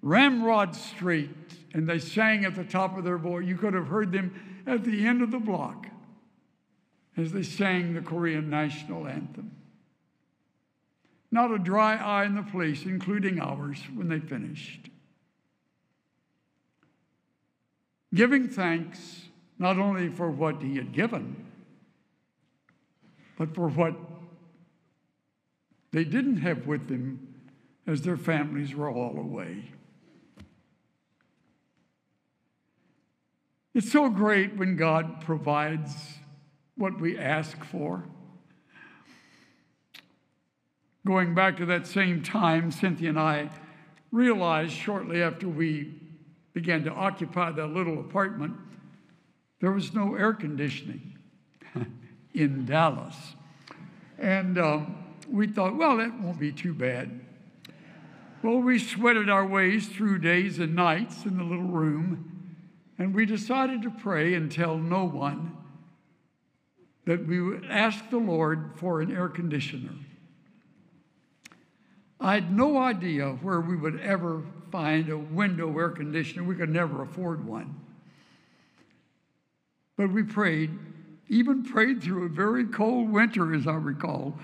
Ramrod 0.00 0.74
Street, 0.74 1.30
and 1.74 1.88
they 1.88 1.98
sang 1.98 2.44
at 2.44 2.54
the 2.54 2.64
top 2.64 2.96
of 2.96 3.04
their 3.04 3.18
voice. 3.18 3.44
You 3.46 3.56
could 3.56 3.74
have 3.74 3.88
heard 3.88 4.10
them 4.10 4.62
at 4.66 4.84
the 4.84 5.06
end 5.06 5.22
of 5.22 5.30
the 5.30 5.38
block 5.38 5.86
as 7.16 7.32
they 7.32 7.42
sang 7.42 7.94
the 7.94 8.00
Korean 8.00 8.48
national 8.48 9.06
anthem. 9.06 9.50
Not 11.32 11.50
a 11.50 11.58
dry 11.58 11.96
eye 11.96 12.26
in 12.26 12.36
the 12.36 12.42
place, 12.44 12.84
including 12.84 13.40
ours, 13.40 13.82
when 13.94 14.08
they 14.08 14.20
finished. 14.20 14.90
giving 18.14 18.48
thanks 18.48 19.22
not 19.58 19.78
only 19.78 20.08
for 20.08 20.30
what 20.30 20.62
he 20.62 20.76
had 20.76 20.92
given, 20.92 21.44
but 23.36 23.54
for 23.54 23.68
what 23.68 23.94
they 25.92 26.04
didn't 26.04 26.38
have 26.38 26.66
with 26.66 26.88
them 26.88 27.34
as 27.86 28.02
their 28.02 28.16
families 28.16 28.74
were 28.74 28.90
all 28.90 29.18
away. 29.18 29.64
It's 33.74 33.90
so 33.90 34.10
great 34.10 34.56
when 34.56 34.76
God 34.76 35.22
provides 35.22 35.94
what 36.76 37.00
we 37.00 37.18
ask 37.18 37.64
for. 37.64 38.04
Going 41.06 41.34
back 41.34 41.56
to 41.56 41.66
that 41.66 41.86
same 41.86 42.22
time, 42.22 42.70
Cynthia 42.70 43.08
and 43.08 43.18
I 43.18 43.50
realized 44.12 44.72
shortly 44.72 45.22
after 45.22 45.48
we 45.48 45.94
began 46.52 46.84
to 46.84 46.90
occupy 46.90 47.50
that 47.50 47.66
little 47.68 47.98
apartment, 47.98 48.54
there 49.60 49.72
was 49.72 49.94
no 49.94 50.14
air 50.14 50.32
conditioning 50.32 51.18
in 52.34 52.64
Dallas. 52.66 53.16
And 54.18 54.58
um, 54.58 54.96
we 55.28 55.48
thought, 55.48 55.76
well, 55.76 55.96
that 55.96 56.20
won't 56.20 56.38
be 56.38 56.52
too 56.52 56.74
bad. 56.74 57.20
Well, 58.42 58.58
we 58.58 58.78
sweated 58.78 59.28
our 59.30 59.46
ways 59.46 59.88
through 59.88 60.18
days 60.18 60.58
and 60.58 60.74
nights 60.74 61.24
in 61.24 61.36
the 61.36 61.44
little 61.44 61.64
room, 61.64 62.56
and 62.98 63.14
we 63.14 63.24
decided 63.24 63.82
to 63.82 63.90
pray 63.90 64.34
and 64.34 64.50
tell 64.50 64.76
no 64.76 65.04
one 65.04 65.56
that 67.06 67.26
we 67.26 67.40
would 67.40 67.64
ask 67.68 68.10
the 68.10 68.18
Lord 68.18 68.72
for 68.76 69.00
an 69.00 69.14
air 69.14 69.28
conditioner. 69.28 69.94
I 72.22 72.34
had 72.34 72.56
no 72.56 72.78
idea 72.78 73.30
where 73.42 73.60
we 73.60 73.76
would 73.76 73.98
ever 73.98 74.44
find 74.70 75.08
a 75.08 75.18
window 75.18 75.76
air 75.76 75.90
conditioner. 75.90 76.44
We 76.44 76.54
could 76.54 76.70
never 76.70 77.02
afford 77.02 77.44
one. 77.44 77.80
But 79.96 80.12
we 80.12 80.22
prayed, 80.22 80.70
even 81.28 81.64
prayed 81.64 82.00
through 82.00 82.26
a 82.26 82.28
very 82.28 82.64
cold 82.66 83.10
winter, 83.10 83.52
as 83.52 83.66
I 83.66 83.74
recall, 83.74 84.38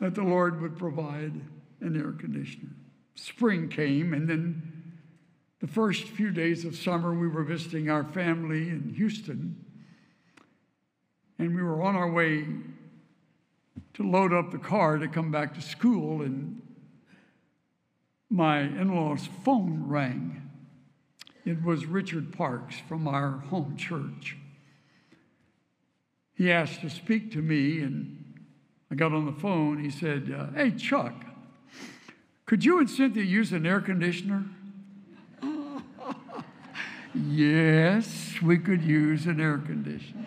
that 0.00 0.16
the 0.16 0.24
Lord 0.24 0.60
would 0.60 0.76
provide 0.76 1.40
an 1.80 1.96
air 1.96 2.12
conditioner. 2.12 2.70
Spring 3.14 3.68
came, 3.68 4.12
and 4.12 4.28
then 4.28 4.92
the 5.60 5.68
first 5.68 6.08
few 6.08 6.32
days 6.32 6.64
of 6.64 6.74
summer, 6.74 7.14
we 7.14 7.28
were 7.28 7.44
visiting 7.44 7.90
our 7.90 8.02
family 8.02 8.70
in 8.70 8.92
Houston. 8.96 9.64
And 11.38 11.54
we 11.54 11.62
were 11.62 11.80
on 11.80 11.94
our 11.94 12.10
way 12.10 12.44
to 13.94 14.02
load 14.02 14.32
up 14.32 14.50
the 14.50 14.58
car 14.58 14.98
to 14.98 15.06
come 15.06 15.30
back 15.30 15.54
to 15.54 15.62
school, 15.62 16.22
and 16.22 16.60
my 18.30 18.60
in 18.60 18.94
law's 18.94 19.28
phone 19.44 19.84
rang. 19.88 20.48
It 21.44 21.64
was 21.64 21.84
Richard 21.86 22.32
Parks 22.32 22.76
from 22.88 23.08
our 23.08 23.38
home 23.50 23.76
church. 23.76 24.36
He 26.34 26.50
asked 26.50 26.80
to 26.82 26.88
speak 26.88 27.32
to 27.32 27.42
me, 27.42 27.80
and 27.80 28.40
I 28.90 28.94
got 28.94 29.12
on 29.12 29.26
the 29.26 29.32
phone. 29.32 29.82
He 29.82 29.90
said, 29.90 30.34
uh, 30.34 30.56
Hey, 30.56 30.70
Chuck, 30.70 31.12
could 32.46 32.64
you 32.64 32.78
and 32.78 32.88
Cynthia 32.88 33.24
use 33.24 33.52
an 33.52 33.66
air 33.66 33.80
conditioner? 33.80 34.44
yes, 37.14 38.40
we 38.42 38.58
could 38.58 38.82
use 38.82 39.26
an 39.26 39.40
air 39.40 39.58
conditioner. 39.58 40.26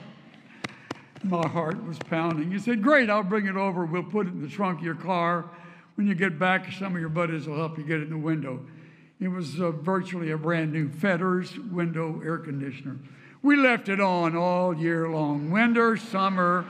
My 1.24 1.48
heart 1.48 1.84
was 1.86 1.98
pounding. 2.00 2.52
He 2.52 2.60
said, 2.60 2.84
Great, 2.84 3.10
I'll 3.10 3.24
bring 3.24 3.48
it 3.48 3.56
over. 3.56 3.86
We'll 3.86 4.04
put 4.04 4.28
it 4.28 4.34
in 4.34 4.42
the 4.42 4.50
trunk 4.50 4.80
of 4.80 4.86
your 4.86 4.96
car. 4.96 5.50
When 5.96 6.08
you 6.08 6.16
get 6.16 6.40
back, 6.40 6.72
some 6.72 6.96
of 6.96 7.00
your 7.00 7.10
buddies 7.10 7.48
will 7.48 7.58
help 7.58 7.78
you 7.78 7.84
get 7.84 8.00
it 8.00 8.04
in 8.04 8.10
the 8.10 8.18
window. 8.18 8.66
It 9.20 9.28
was 9.28 9.60
uh, 9.60 9.72
virtually 9.72 10.32
a 10.32 10.38
brand 10.38 10.74
new 10.74 10.90
Fedders 10.90 11.72
window 11.72 12.22
air 12.24 12.40
conditioner. 12.40 12.98
We 13.42 13.56
left 13.56 13.90
it 13.90 14.00
on 14.00 14.36
all 14.36 14.76
year 14.76 15.10
long 15.10 15.52
winter, 15.52 15.98
summer, 15.98 16.66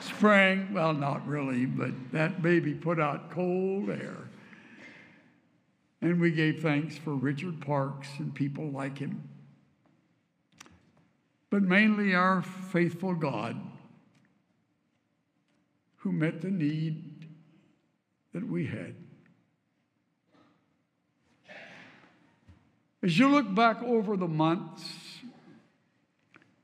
spring. 0.00 0.72
Well, 0.72 0.94
not 0.94 1.26
really, 1.26 1.66
but 1.66 1.90
that 2.12 2.42
baby 2.42 2.74
put 2.74 2.98
out 2.98 3.30
cold 3.30 3.90
air. 3.90 4.16
And 6.00 6.20
we 6.20 6.32
gave 6.32 6.62
thanks 6.62 6.96
for 6.96 7.14
Richard 7.14 7.60
Parks 7.60 8.08
and 8.18 8.34
people 8.34 8.70
like 8.70 8.98
him. 8.98 9.28
But 11.50 11.62
mainly 11.62 12.14
our 12.14 12.42
faithful 12.42 13.14
God 13.14 13.60
who 15.98 16.10
met 16.10 16.40
the 16.40 16.50
need 16.50 17.11
that 18.32 18.48
we 18.48 18.66
had. 18.66 18.94
As 23.02 23.18
you 23.18 23.28
look 23.28 23.52
back 23.54 23.82
over 23.82 24.16
the 24.16 24.28
months, 24.28 24.84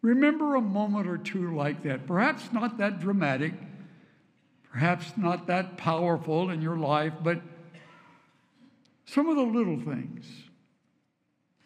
remember 0.02 0.54
a 0.54 0.61
moment 0.61 1.09
or 1.09 1.18
two 1.18 1.54
like 1.54 1.83
that. 1.83 2.07
Perhaps 2.07 2.52
not 2.52 2.78
that 2.78 3.00
dramatic, 3.00 3.54
perhaps 4.70 5.12
not 5.16 5.48
that 5.48 5.76
powerful 5.76 6.50
in 6.50 6.62
your 6.62 6.76
life, 6.76 7.12
but 7.22 7.42
some 9.04 9.28
of 9.28 9.37
the 9.37 9.42
little 9.42 9.81
things, 9.81 10.26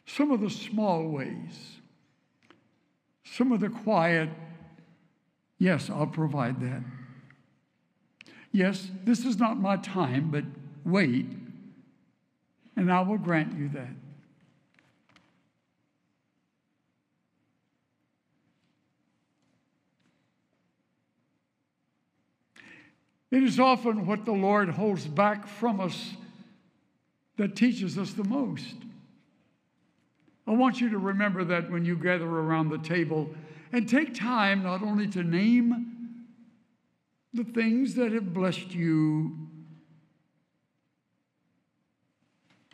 some 0.07 0.31
of 0.31 0.41
the 0.41 0.51
small 0.51 1.09
ways, 1.09 1.81
some 3.25 3.53
of 3.53 3.61
the 3.61 3.69
quiet, 3.69 4.31
yes, 5.59 5.91
I'll 5.91 6.07
provide 6.07 6.61
that. 6.61 6.83
Yes, 8.53 8.91
this 9.05 9.25
is 9.25 9.39
not 9.39 9.59
my 9.59 9.79
time, 9.79 10.31
but 10.31 10.45
wait, 10.85 11.27
and 12.77 12.93
I 12.93 13.01
will 13.01 13.17
grant 13.17 13.59
you 13.59 13.71
that. 13.71 13.89
It 23.31 23.43
is 23.43 23.59
often 23.59 24.07
what 24.07 24.27
the 24.27 24.33
Lord 24.33 24.69
holds 24.69 25.07
back 25.07 25.47
from 25.47 25.81
us 25.81 26.13
that 27.39 27.57
teaches 27.57 27.97
us 27.97 28.13
the 28.13 28.25
most. 28.25 28.75
I 30.47 30.51
want 30.51 30.83
you 30.83 30.91
to 30.91 30.99
remember 30.99 31.43
that 31.45 31.71
when 31.71 31.87
you 31.87 31.97
gather 31.97 32.29
around 32.29 32.69
the 32.69 32.77
table 32.77 33.31
and 33.73 33.89
take 33.89 34.13
time 34.13 34.63
not 34.63 34.83
only 34.83 35.07
to 35.09 35.23
name 35.23 35.92
the 37.35 37.45
things 37.45 37.95
that 37.95 38.13
have 38.13 38.35
blessed 38.35 38.75
you, 38.75 39.49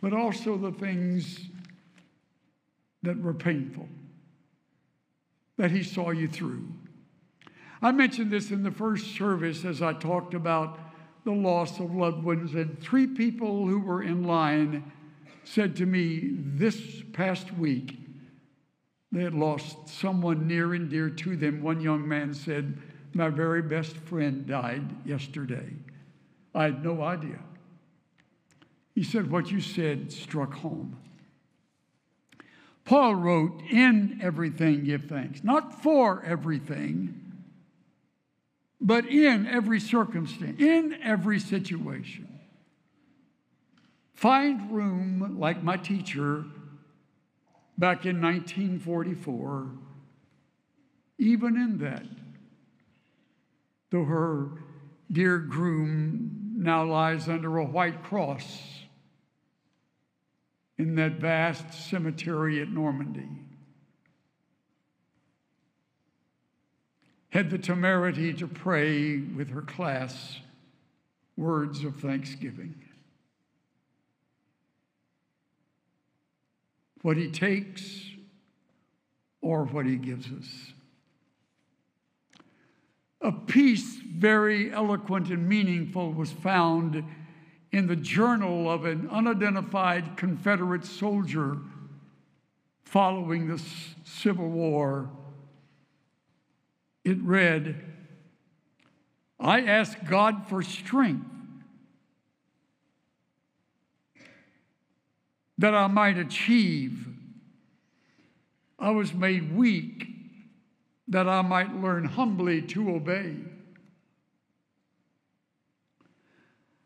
but 0.00 0.12
also 0.12 0.56
the 0.56 0.72
things 0.72 1.38
that 3.02 3.20
were 3.20 3.34
painful, 3.34 3.88
that 5.56 5.70
He 5.70 5.82
saw 5.82 6.10
you 6.10 6.28
through. 6.28 6.66
I 7.80 7.92
mentioned 7.92 8.30
this 8.30 8.50
in 8.50 8.64
the 8.64 8.72
first 8.72 9.16
service 9.16 9.64
as 9.64 9.82
I 9.82 9.92
talked 9.92 10.34
about 10.34 10.78
the 11.24 11.32
loss 11.32 11.78
of 11.78 11.94
loved 11.94 12.24
ones, 12.24 12.54
and 12.54 12.80
three 12.80 13.06
people 13.06 13.66
who 13.66 13.78
were 13.78 14.02
in 14.02 14.24
line 14.24 14.92
said 15.44 15.76
to 15.76 15.86
me 15.86 16.30
this 16.34 17.02
past 17.12 17.52
week 17.52 17.96
they 19.10 19.22
had 19.22 19.34
lost 19.34 19.88
someone 19.88 20.46
near 20.46 20.74
and 20.74 20.90
dear 20.90 21.08
to 21.08 21.36
them. 21.36 21.62
One 21.62 21.80
young 21.80 22.06
man 22.06 22.34
said, 22.34 22.78
My 23.14 23.28
very 23.28 23.62
best 23.62 23.96
friend 23.96 24.46
died 24.46 25.06
yesterday. 25.06 25.72
I 26.54 26.64
had 26.64 26.84
no 26.84 27.02
idea. 27.02 27.40
He 28.94 29.02
said, 29.02 29.30
What 29.30 29.50
you 29.50 29.60
said 29.60 30.12
struck 30.12 30.54
home. 30.54 30.98
Paul 32.84 33.14
wrote, 33.14 33.62
In 33.70 34.20
everything 34.22 34.84
give 34.84 35.04
thanks, 35.04 35.44
not 35.44 35.82
for 35.82 36.22
everything 36.24 37.28
but 38.80 39.06
in 39.06 39.46
every 39.46 39.80
circumstance, 39.80 40.60
in 40.60 40.98
every 41.02 41.40
situation. 41.40 42.40
Find 44.14 44.70
room, 44.70 45.36
like 45.38 45.62
my 45.62 45.76
teacher 45.76 46.44
back 47.76 48.06
in 48.06 48.20
1944, 48.20 49.68
even 51.18 51.56
in 51.56 51.78
that, 51.78 52.06
though 53.90 54.04
her 54.04 54.50
dear 55.10 55.38
groom 55.38 56.54
now 56.56 56.84
lies 56.84 57.28
under 57.28 57.58
a 57.58 57.64
white 57.64 58.02
cross 58.02 58.60
in 60.76 60.94
that 60.96 61.14
vast 61.14 61.88
cemetery 61.88 62.60
at 62.60 62.68
Normandy. 62.68 63.28
had 67.30 67.50
the 67.50 67.58
temerity 67.58 68.32
to 68.32 68.46
pray 68.46 69.18
with 69.18 69.50
her 69.50 69.62
class 69.62 70.40
words 71.36 71.84
of 71.84 71.96
thanksgiving. 71.96 72.74
What 77.02 77.16
he 77.16 77.30
takes 77.30 78.02
or 79.40 79.64
what 79.64 79.86
he 79.86 79.96
gives 79.96 80.26
us. 80.32 80.72
A 83.20 83.32
piece 83.32 83.96
very 83.96 84.72
eloquent 84.72 85.28
and 85.30 85.48
meaningful 85.48 86.12
was 86.12 86.30
found 86.30 87.04
in 87.72 87.86
the 87.86 87.96
journal 87.96 88.70
of 88.70 88.84
an 88.84 89.08
unidentified 89.10 90.16
Confederate 90.16 90.84
soldier 90.84 91.58
following 92.84 93.48
the 93.48 93.62
Civil 94.04 94.48
War 94.48 95.10
it 97.08 97.18
read, 97.22 97.84
I 99.40 99.62
ask 99.62 99.96
God 100.04 100.46
for 100.46 100.62
strength 100.62 101.24
that 105.56 105.74
I 105.74 105.86
might 105.86 106.18
achieve. 106.18 107.08
I 108.78 108.90
was 108.90 109.14
made 109.14 109.56
weak 109.56 110.06
that 111.08 111.28
I 111.28 111.42
might 111.42 111.74
learn 111.74 112.04
humbly 112.04 112.62
to 112.62 112.90
obey. 112.90 113.36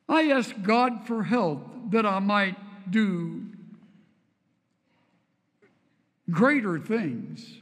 I 0.08 0.30
ask 0.30 0.54
God 0.62 1.06
for 1.06 1.24
health 1.24 1.62
that 1.90 2.06
I 2.06 2.18
might 2.18 2.56
do 2.90 3.46
greater 6.30 6.78
things. 6.78 7.58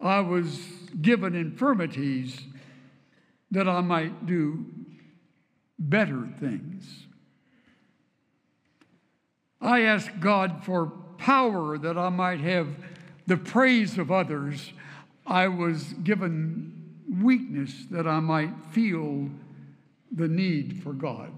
I 0.00 0.20
was 0.20 0.58
given 1.00 1.34
infirmities 1.34 2.40
that 3.50 3.68
I 3.68 3.80
might 3.80 4.26
do 4.26 4.66
better 5.78 6.28
things. 6.38 7.06
I 9.60 9.82
ask 9.82 10.10
God 10.20 10.64
for 10.64 10.86
power 11.18 11.78
that 11.78 11.96
I 11.96 12.08
might 12.08 12.40
have 12.40 12.68
the 13.26 13.36
praise 13.36 13.98
of 13.98 14.10
others. 14.10 14.72
I 15.26 15.48
was 15.48 15.94
given 16.04 16.94
weakness 17.22 17.86
that 17.90 18.06
I 18.06 18.20
might 18.20 18.52
feel 18.72 19.28
the 20.12 20.28
need 20.28 20.82
for 20.82 20.92
God. 20.92 21.32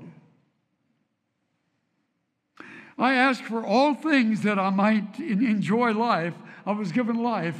I 2.99 3.15
asked 3.15 3.45
for 3.45 3.65
all 3.65 3.95
things 3.95 4.43
that 4.43 4.59
I 4.59 4.71
might 4.71 5.19
enjoy 5.21 5.93
life. 5.93 6.35
I 6.67 6.73
was 6.73 6.91
given 6.91 7.23
life 7.23 7.59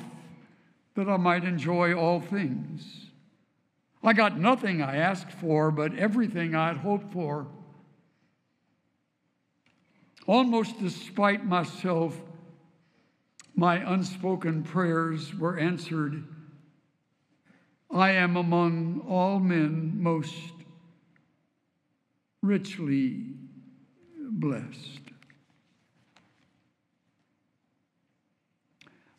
that 0.97 1.09
I 1.09 1.17
might 1.17 1.45
enjoy 1.45 1.95
all 1.95 2.21
things. 2.21 3.07
I 4.03 4.13
got 4.13 4.39
nothing 4.39 4.83
I 4.83 4.97
asked 4.97 5.33
for, 5.33 5.71
but 5.71 5.97
everything 5.97 6.55
I'd 6.55 6.79
hoped 6.79 7.13
for. 7.13 7.47
Almost 10.27 10.81
despite 10.81 11.45
myself, 11.45 12.21
my 13.59 13.75
unspoken 13.93 14.63
prayers 14.63 15.35
were 15.35 15.59
answered. 15.59 16.23
I 17.91 18.11
am 18.11 18.37
among 18.37 19.05
all 19.09 19.41
men 19.41 20.01
most 20.01 20.53
richly 22.41 23.25
blessed. 24.17 25.01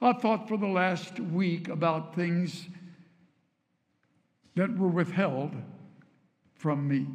I 0.01 0.13
thought 0.13 0.47
for 0.47 0.55
the 0.55 0.67
last 0.67 1.19
week 1.19 1.67
about 1.67 2.15
things 2.15 2.65
that 4.55 4.73
were 4.77 4.87
withheld 4.87 5.53
from 6.53 6.87
me. 6.87 7.07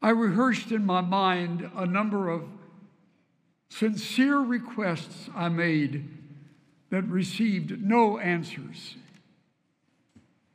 I 0.00 0.10
rehearsed 0.10 0.70
in 0.70 0.86
my 0.86 1.00
mind 1.00 1.68
a 1.74 1.84
number 1.84 2.28
of 2.28 2.44
sincere 3.78 4.40
requests 4.40 5.30
I 5.36 5.48
made 5.48 6.08
that 6.90 7.04
received 7.04 7.80
no 7.80 8.18
answers. 8.18 8.96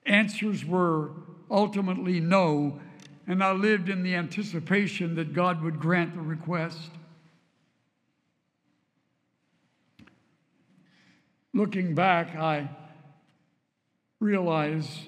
Answers 0.06 0.66
were 0.66 1.12
ultimately 1.50 2.20
no, 2.20 2.82
and 3.26 3.42
I 3.42 3.54
lived 3.54 3.88
in 3.88 4.04
the 4.04 4.16
anticipation 4.16 5.16
that 5.16 5.34
God 5.34 5.62
would 5.62 5.80
grant 5.80 6.16
the 6.16 6.22
request. 6.22 6.90
Looking 11.54 11.96
back, 11.96 12.36
I 12.36 12.70
realize 14.20 15.08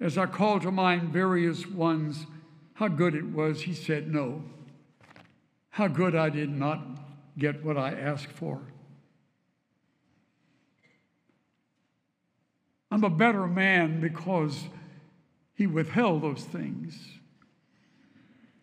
as 0.00 0.18
I 0.18 0.26
call 0.26 0.58
to 0.60 0.72
mind 0.72 1.10
various 1.10 1.66
ones 1.66 2.26
how 2.74 2.88
good 2.88 3.14
it 3.14 3.26
was, 3.26 3.62
he 3.62 3.74
said 3.74 4.12
no. 4.12 4.42
How 5.70 5.86
good 5.86 6.16
I 6.16 6.28
did 6.28 6.50
not 6.50 7.03
get 7.38 7.64
what 7.64 7.76
I 7.76 7.92
asked 7.92 8.32
for. 8.32 8.60
I'm 12.90 13.02
a 13.02 13.10
better 13.10 13.46
man 13.46 14.00
because 14.00 14.64
he 15.54 15.66
withheld 15.66 16.22
those 16.22 16.44
things 16.44 16.94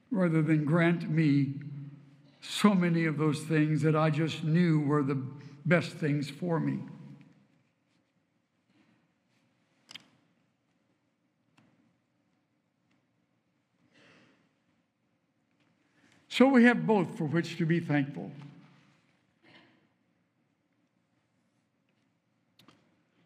rather 0.09 0.41
than 0.41 0.65
grant 0.65 1.09
me 1.09 1.55
so 2.41 2.73
many 2.73 3.05
of 3.05 3.17
those 3.17 3.41
things 3.41 3.81
that 3.81 3.95
I 3.95 4.09
just 4.09 4.43
knew 4.43 4.79
were 4.79 5.03
the 5.03 5.21
best 5.65 5.91
things 5.91 6.29
for 6.29 6.59
me. 6.59 6.79
So 16.29 16.47
we 16.47 16.63
have 16.63 16.87
both 16.87 17.17
for 17.17 17.25
which 17.25 17.57
to 17.57 17.65
be 17.65 17.79
thankful. 17.79 18.31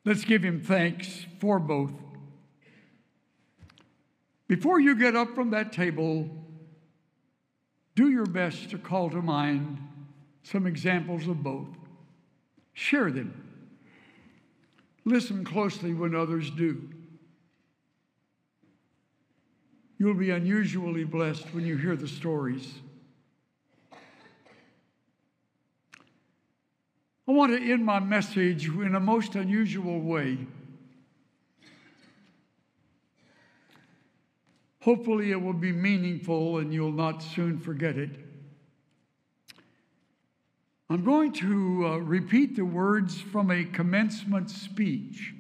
Let's 0.05 0.23
give 0.23 0.43
him 0.43 0.61
thanks 0.61 1.25
for 1.39 1.59
both. 1.59 1.91
Before 4.47 4.79
you 4.79 4.95
get 4.95 5.15
up 5.15 5.33
from 5.33 5.49
that 5.49 5.73
table, 5.73 6.29
do 7.95 8.11
your 8.11 8.27
best 8.27 8.69
to 8.69 8.77
call 8.77 9.09
to 9.09 9.21
mind 9.21 9.79
some 10.43 10.67
examples 10.67 11.27
of 11.27 11.41
both. 11.41 11.69
Share 12.73 13.09
them. 13.09 13.41
Listen 15.05 15.43
closely 15.43 15.93
when 15.93 16.13
others 16.13 16.51
do. 16.51 16.87
You'll 19.97 20.13
be 20.13 20.29
unusually 20.29 21.03
blessed 21.03 21.47
when 21.53 21.65
you 21.65 21.77
hear 21.77 21.95
the 21.95 22.07
stories. 22.07 22.73
I 27.27 27.31
want 27.31 27.53
to 27.53 27.71
end 27.71 27.83
my 27.83 27.99
message 27.99 28.67
in 28.67 28.93
a 28.93 28.99
most 28.99 29.33
unusual 29.33 29.99
way. 29.99 30.37
Hopefully, 34.81 35.31
it 35.31 35.41
will 35.41 35.53
be 35.53 35.71
meaningful 35.71 36.59
and 36.59 36.71
you'll 36.71 36.91
not 36.91 37.23
soon 37.23 37.59
forget 37.59 37.97
it. 37.97 38.11
I'm 40.87 41.03
going 41.03 41.31
to 41.33 41.87
uh, 41.87 41.97
repeat 41.97 42.55
the 42.55 42.65
words 42.65 43.19
from 43.19 43.49
a 43.49 43.63
commencement 43.63 44.51
speech, 44.51 45.33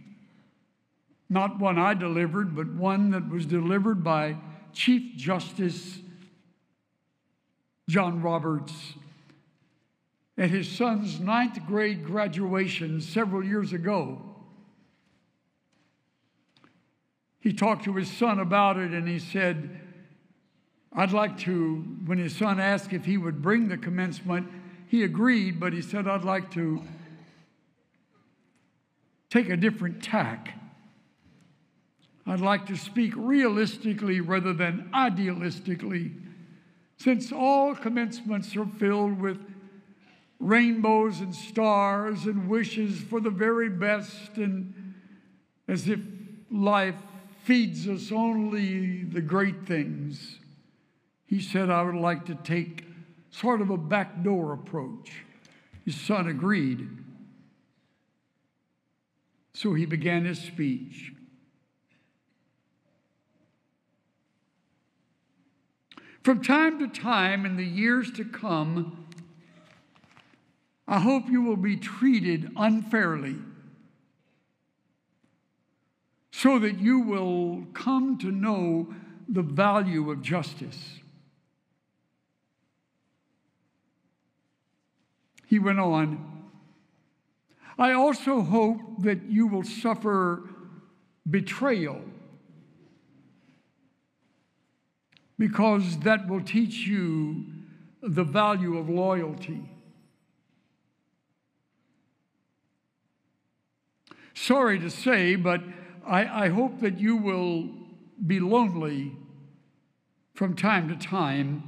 not 1.29 1.59
one 1.59 1.77
I 1.77 1.93
delivered, 1.93 2.55
but 2.55 2.73
one 2.73 3.11
that 3.11 3.29
was 3.29 3.45
delivered 3.45 4.03
by 4.03 4.37
Chief 4.73 5.15
Justice 5.15 5.99
John 7.87 8.23
Roberts 8.23 8.73
at 10.37 10.49
his 10.49 10.69
son's 10.69 11.19
ninth 11.19 11.65
grade 11.65 12.05
graduation 12.05 12.99
several 12.99 13.43
years 13.43 13.71
ago. 13.71 14.21
He 17.39 17.53
talked 17.53 17.85
to 17.85 17.93
his 17.95 18.11
son 18.11 18.39
about 18.39 18.77
it 18.77 18.91
and 18.91 19.07
he 19.07 19.19
said, 19.19 19.79
I'd 20.91 21.11
like 21.11 21.37
to, 21.39 21.75
when 22.05 22.17
his 22.17 22.35
son 22.35 22.59
asked 22.59 22.91
if 22.91 23.05
he 23.05 23.17
would 23.17 23.41
bring 23.41 23.67
the 23.67 23.77
commencement, 23.77 24.47
he 24.87 25.03
agreed, 25.03 25.59
but 25.59 25.73
he 25.73 25.81
said, 25.81 26.07
I'd 26.07 26.23
like 26.23 26.51
to 26.51 26.81
take 29.29 29.49
a 29.49 29.57
different 29.57 30.01
tack. 30.01 30.57
I'd 32.25 32.39
like 32.39 32.65
to 32.67 32.75
speak 32.75 33.13
realistically 33.15 34.21
rather 34.21 34.53
than 34.53 34.89
idealistically, 34.93 36.13
since 36.97 37.31
all 37.31 37.75
commencements 37.75 38.55
are 38.55 38.65
filled 38.65 39.19
with 39.19 39.37
rainbows 40.39 41.19
and 41.19 41.33
stars 41.33 42.25
and 42.25 42.49
wishes 42.49 42.99
for 42.99 43.19
the 43.19 43.29
very 43.29 43.69
best, 43.69 44.37
and 44.37 44.93
as 45.67 45.87
if 45.87 45.99
life 46.51 46.95
feeds 47.43 47.87
us 47.87 48.11
only 48.11 49.03
the 49.03 49.21
great 49.21 49.65
things. 49.65 50.39
He 51.25 51.41
said, 51.41 51.69
I 51.69 51.83
would 51.83 51.95
like 51.95 52.25
to 52.25 52.35
take 52.35 52.85
sort 53.29 53.61
of 53.61 53.69
a 53.69 53.77
backdoor 53.77 54.53
approach. 54.53 55.23
His 55.83 55.99
son 55.99 56.27
agreed. 56.27 56.87
So 59.53 59.73
he 59.73 59.85
began 59.85 60.25
his 60.25 60.39
speech. 60.39 61.13
From 66.23 66.41
time 66.41 66.79
to 66.79 66.87
time 66.87 67.45
in 67.45 67.55
the 67.55 67.63
years 67.63 68.11
to 68.13 68.25
come, 68.25 69.04
I 70.87 70.99
hope 70.99 71.29
you 71.29 71.41
will 71.41 71.57
be 71.57 71.77
treated 71.77 72.51
unfairly 72.55 73.37
so 76.31 76.59
that 76.59 76.79
you 76.79 76.99
will 76.99 77.65
come 77.73 78.17
to 78.19 78.31
know 78.31 78.93
the 79.27 79.41
value 79.41 80.11
of 80.11 80.21
justice. 80.21 80.99
He 85.47 85.59
went 85.59 85.79
on, 85.79 86.49
I 87.77 87.93
also 87.93 88.41
hope 88.41 88.79
that 88.99 89.23
you 89.29 89.47
will 89.47 89.63
suffer 89.63 90.49
betrayal 91.29 92.01
because 95.37 95.99
that 95.99 96.27
will 96.27 96.41
teach 96.41 96.87
you 96.87 97.45
the 98.01 98.23
value 98.23 98.77
of 98.77 98.89
loyalty. 98.89 99.61
Sorry 104.35 104.77
to 104.79 104.89
say, 104.89 105.35
but 105.35 105.61
I, 106.05 106.45
I 106.45 106.49
hope 106.49 106.81
that 106.81 106.99
you 106.99 107.15
will 107.15 107.69
be 108.27 108.39
lonely 108.39 109.13
from 110.33 110.55
time 110.55 110.89
to 110.89 110.95
time 110.95 111.63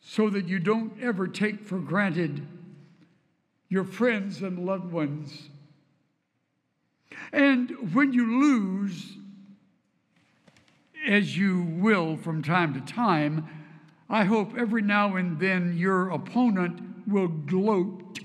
so 0.00 0.28
that 0.28 0.46
you 0.46 0.58
don't 0.58 0.92
ever 1.02 1.26
take 1.26 1.64
for 1.64 1.78
granted 1.78 2.46
your 3.68 3.84
friends 3.84 4.42
and 4.42 4.66
loved 4.66 4.92
ones. 4.92 5.48
And 7.32 7.94
when 7.94 8.12
you 8.12 8.40
lose, 8.40 9.16
as 11.06 11.38
you 11.38 11.62
will 11.62 12.18
from 12.18 12.42
time 12.42 12.74
to 12.74 12.80
time, 12.80 13.48
I 14.10 14.24
hope 14.24 14.52
every 14.58 14.82
now 14.82 15.16
and 15.16 15.40
then 15.40 15.78
your 15.78 16.10
opponent 16.10 17.08
will 17.08 17.28
gloat 17.28 18.20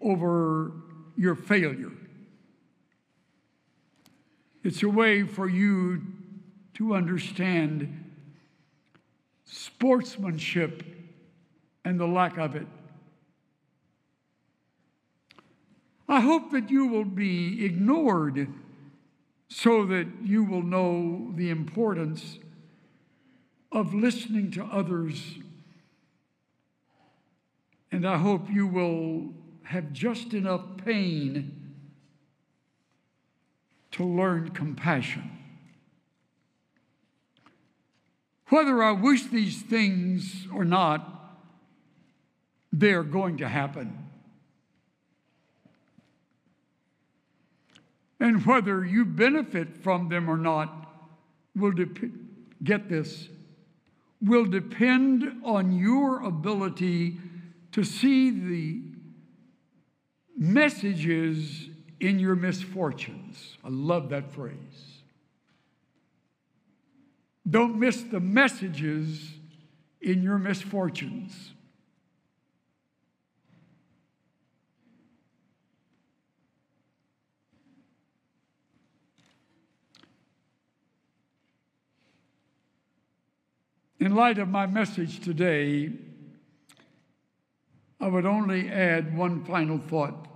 over 0.00 0.72
your 1.18 1.34
failure. 1.34 1.92
It's 4.66 4.82
a 4.82 4.88
way 4.88 5.22
for 5.22 5.48
you 5.48 6.02
to 6.74 6.96
understand 6.96 8.04
sportsmanship 9.44 10.82
and 11.84 12.00
the 12.00 12.06
lack 12.08 12.36
of 12.36 12.56
it. 12.56 12.66
I 16.08 16.18
hope 16.18 16.50
that 16.50 16.68
you 16.68 16.88
will 16.88 17.04
be 17.04 17.64
ignored 17.64 18.48
so 19.46 19.86
that 19.86 20.08
you 20.24 20.42
will 20.42 20.64
know 20.64 21.30
the 21.36 21.50
importance 21.50 22.40
of 23.70 23.94
listening 23.94 24.50
to 24.50 24.64
others. 24.64 25.36
And 27.92 28.04
I 28.04 28.18
hope 28.18 28.50
you 28.50 28.66
will 28.66 29.32
have 29.62 29.92
just 29.92 30.34
enough 30.34 30.64
pain 30.84 31.55
to 33.96 34.04
learn 34.04 34.50
compassion. 34.50 35.30
Whether 38.48 38.82
I 38.82 38.92
wish 38.92 39.24
these 39.24 39.62
things 39.62 40.46
or 40.52 40.64
not, 40.64 41.38
they're 42.72 43.02
going 43.02 43.38
to 43.38 43.48
happen. 43.48 43.98
And 48.20 48.46
whether 48.46 48.84
you 48.84 49.04
benefit 49.04 49.76
from 49.82 50.08
them 50.08 50.28
or 50.28 50.36
not 50.36 50.90
will 51.54 51.72
dep- 51.72 51.98
get 52.62 52.88
this 52.88 53.28
will 54.20 54.46
depend 54.46 55.40
on 55.44 55.72
your 55.72 56.22
ability 56.22 57.18
to 57.72 57.84
see 57.84 58.30
the 58.30 58.82
messages 60.36 61.68
in 62.00 62.18
your 62.18 62.36
misfortunes. 62.36 63.56
I 63.64 63.68
love 63.68 64.10
that 64.10 64.32
phrase. 64.32 64.54
Don't 67.48 67.78
miss 67.78 68.02
the 68.02 68.20
messages 68.20 69.30
in 70.00 70.22
your 70.22 70.38
misfortunes. 70.38 71.52
In 83.98 84.14
light 84.14 84.38
of 84.38 84.48
my 84.48 84.66
message 84.66 85.20
today, 85.20 85.90
I 87.98 88.08
would 88.08 88.26
only 88.26 88.68
add 88.70 89.16
one 89.16 89.44
final 89.44 89.78
thought. 89.78 90.28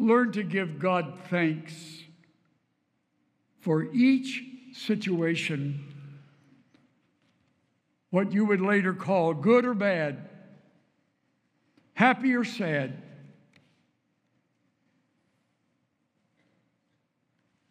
Learn 0.00 0.32
to 0.32 0.42
give 0.42 0.78
God 0.78 1.18
thanks 1.28 1.74
for 3.60 3.84
each 3.92 4.42
situation, 4.72 5.84
what 8.08 8.32
you 8.32 8.46
would 8.46 8.62
later 8.62 8.94
call 8.94 9.34
good 9.34 9.66
or 9.66 9.74
bad, 9.74 10.26
happy 11.92 12.34
or 12.34 12.44
sad, 12.44 13.02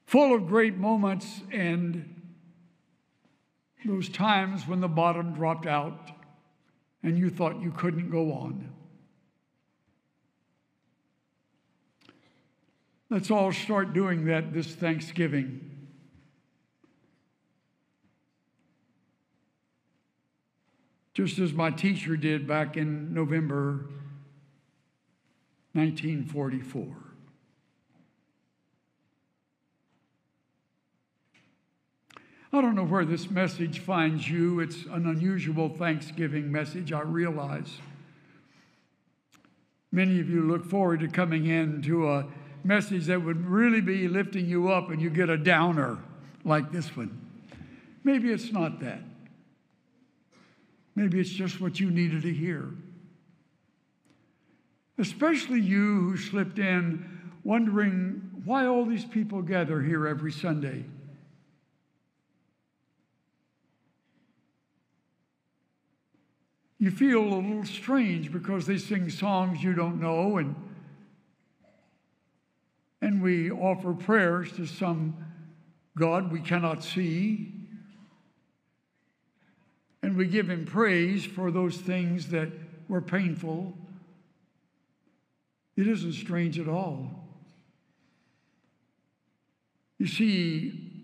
full 0.06 0.36
of 0.36 0.46
great 0.46 0.78
moments 0.78 1.42
and 1.52 2.22
those 3.84 4.08
times 4.08 4.68
when 4.68 4.82
the 4.82 4.88
bottom 4.88 5.34
dropped 5.34 5.66
out 5.66 6.12
and 7.02 7.18
you 7.18 7.32
thought 7.32 7.60
you 7.60 7.72
couldn't 7.72 8.12
go 8.12 8.32
on. 8.34 8.72
Let's 13.10 13.32
all 13.32 13.52
start 13.52 13.94
doing 13.94 14.26
that 14.26 14.54
this 14.54 14.68
Thanksgiving. 14.68 15.66
Just 21.16 21.40
as 21.40 21.52
my 21.52 21.72
teacher 21.72 22.16
did 22.16 22.48
back 22.48 22.78
in 22.78 23.14
November 23.14 23.90
1944. 25.74 26.96
I 32.52 32.62
don't 32.62 32.76
know 32.76 32.86
where 32.86 33.06
this 33.06 33.30
message 33.30 33.80
finds 33.80 34.30
you. 34.30 34.60
It's 34.60 34.86
an 34.86 35.08
unusual 35.08 35.70
Thanksgiving 35.70 36.52
message, 36.52 36.92
I 36.92 37.02
realize. 37.02 37.78
Many 39.92 40.20
of 40.20 40.30
you 40.30 40.44
look 40.44 40.66
forward 40.66 41.00
to 41.02 41.08
coming 41.08 41.48
in 41.48 41.82
to 41.84 42.10
a 42.10 42.26
message 42.64 43.06
that 43.06 43.22
would 43.22 43.46
really 43.46 43.82
be 43.82 44.08
lifting 44.08 44.46
you 44.46 44.70
up 44.70 44.90
and 44.90 45.02
you 45.02 45.10
get 45.10 45.30
a 45.30 45.38
downer 45.38 45.98
like 46.44 46.72
this 46.72 46.96
one. 46.96 47.20
Maybe 48.04 48.32
it's 48.32 48.52
not 48.52 48.80
that. 48.82 49.02
Maybe 50.96 51.20
it's 51.20 51.30
just 51.30 51.62
what 51.62 51.80
you 51.80 51.92
needed 51.92 52.24
to 52.24 52.34
hear. 52.34 52.70
Especially 54.98 55.62
you 55.62 56.02
who 56.02 56.18
slipped 56.18 56.60
in 56.60 57.20
wondering 57.44 58.42
why 58.44 58.66
all 58.66 58.86
these 58.86 59.06
people 59.06 59.42
gather 59.42 59.82
here 59.82 60.08
every 60.08 60.32
Sunday. 60.32 60.84
you 66.80 66.90
feel 66.90 67.22
a 67.22 67.36
little 67.36 67.66
strange 67.66 68.32
because 68.32 68.66
they 68.66 68.78
sing 68.78 69.10
songs 69.10 69.62
you 69.62 69.74
don't 69.74 70.00
know 70.00 70.38
and 70.38 70.56
and 73.02 73.22
we 73.22 73.50
offer 73.50 73.94
prayers 73.94 74.52
to 74.54 74.66
some 74.66 75.16
God 75.98 76.32
we 76.32 76.42
cannot 76.42 76.84
see. 76.84 77.54
And 80.02 80.16
we 80.16 80.28
give 80.28 80.50
him 80.50 80.66
praise 80.66 81.26
for 81.26 81.52
those 81.52 81.78
things 81.78 82.28
that 82.30 82.50
were 82.88 83.02
painful. 83.02 83.78
It 85.76 85.88
isn't 85.88 86.14
strange 86.14 86.60
at 86.60 86.68
all. 86.68 87.28
You 89.98 90.08
see, 90.08 91.04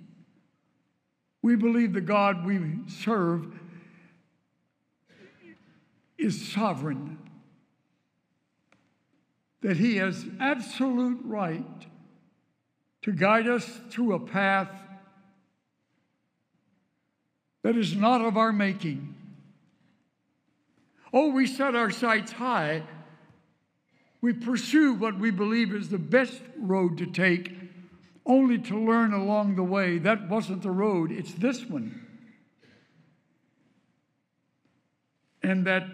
we 1.41 1.55
believe 1.55 1.93
the 1.93 2.01
God 2.01 2.45
we 2.45 2.59
serve 2.87 3.53
is 6.17 6.51
sovereign, 6.51 7.19
that 9.65 9.77
He 9.77 9.95
has 9.95 10.27
absolute 10.39 11.19
right 11.23 11.87
to 13.01 13.11
guide 13.11 13.47
us 13.47 13.67
through 13.89 14.13
a 14.13 14.19
path 14.19 14.69
that 17.63 17.75
is 17.75 17.95
not 17.95 18.21
of 18.21 18.37
our 18.37 18.53
making. 18.53 19.15
Oh, 21.11 21.31
we 21.31 21.47
set 21.47 21.73
our 21.73 21.89
sights 21.89 22.33
high. 22.33 22.83
We 24.21 24.33
pursue 24.33 24.93
what 24.93 25.17
we 25.17 25.31
believe 25.31 25.73
is 25.73 25.89
the 25.89 25.97
best 25.97 26.43
road 26.59 26.99
to 26.99 27.07
take, 27.07 27.51
only 28.23 28.59
to 28.59 28.77
learn 28.77 29.13
along 29.13 29.55
the 29.55 29.63
way 29.63 29.97
that 29.97 30.29
wasn't 30.29 30.61
the 30.61 30.69
road, 30.69 31.11
it's 31.11 31.33
this 31.33 31.65
one. 31.65 32.05
And 35.41 35.65
that 35.65 35.87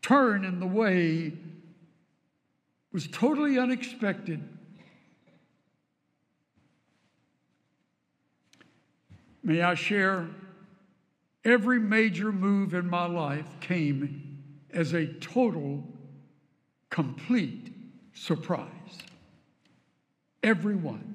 turn 0.00 0.46
in 0.46 0.58
the 0.58 0.66
way 0.66 1.34
was 2.92 3.06
totally 3.08 3.58
unexpected. 3.58 4.42
May 9.42 9.62
I 9.62 9.74
share? 9.74 10.28
Every 11.44 11.78
major 11.78 12.32
move 12.32 12.74
in 12.74 12.90
my 12.90 13.06
life 13.06 13.46
came 13.60 14.42
as 14.72 14.92
a 14.92 15.06
total, 15.06 15.84
complete 16.90 17.72
surprise. 18.12 18.66
Every 20.42 20.74
one. 20.74 21.14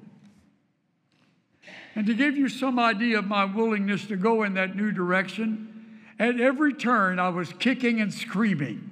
And 1.94 2.06
to 2.06 2.14
give 2.14 2.36
you 2.36 2.48
some 2.48 2.78
idea 2.78 3.18
of 3.18 3.26
my 3.26 3.44
willingness 3.44 4.06
to 4.06 4.16
go 4.16 4.42
in 4.42 4.54
that 4.54 4.74
new 4.74 4.92
direction, 4.92 6.00
at 6.18 6.40
every 6.40 6.72
turn, 6.72 7.18
I 7.18 7.28
was 7.28 7.52
kicking 7.52 8.00
and 8.00 8.12
screaming. 8.12 8.88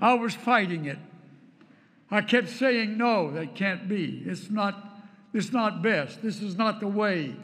I 0.00 0.14
was 0.14 0.34
fighting 0.34 0.86
it. 0.86 0.98
I 2.12 2.20
kept 2.20 2.50
saying, 2.50 2.98
No, 2.98 3.30
that 3.30 3.54
can't 3.54 3.88
be. 3.88 4.22
It's 4.26 4.50
not, 4.50 5.02
it's 5.32 5.50
not 5.50 5.82
best. 5.82 6.22
This 6.22 6.42
is 6.42 6.56
not 6.56 6.78
the 6.78 6.86
way. 6.86 7.34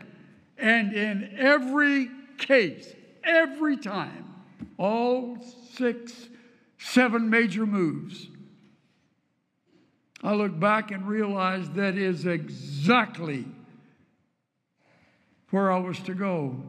And 0.58 0.92
in 0.92 1.34
every 1.38 2.10
case, 2.36 2.92
every 3.24 3.78
time, 3.78 4.26
all 4.76 5.38
six, 5.72 6.28
seven 6.78 7.30
major 7.30 7.64
moves, 7.64 8.28
I 10.22 10.34
look 10.34 10.60
back 10.60 10.90
and 10.90 11.08
realize 11.08 11.70
that 11.70 11.96
is 11.96 12.26
exactly 12.26 13.46
where 15.50 15.72
I 15.72 15.78
was 15.78 15.98
to 16.00 16.14
go 16.14 16.62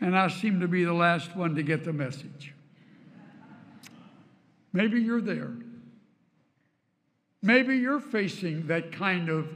and 0.00 0.16
I 0.16 0.28
seem 0.28 0.60
to 0.60 0.68
be 0.68 0.84
the 0.84 0.92
last 0.92 1.34
one 1.34 1.56
to 1.56 1.62
get 1.62 1.82
the 1.82 1.92
message. 1.92 2.54
Maybe 4.72 5.00
you're 5.00 5.22
there. 5.22 5.54
Maybe 7.44 7.76
you're 7.76 8.00
facing 8.00 8.68
that 8.68 8.90
kind 8.90 9.28
of 9.28 9.46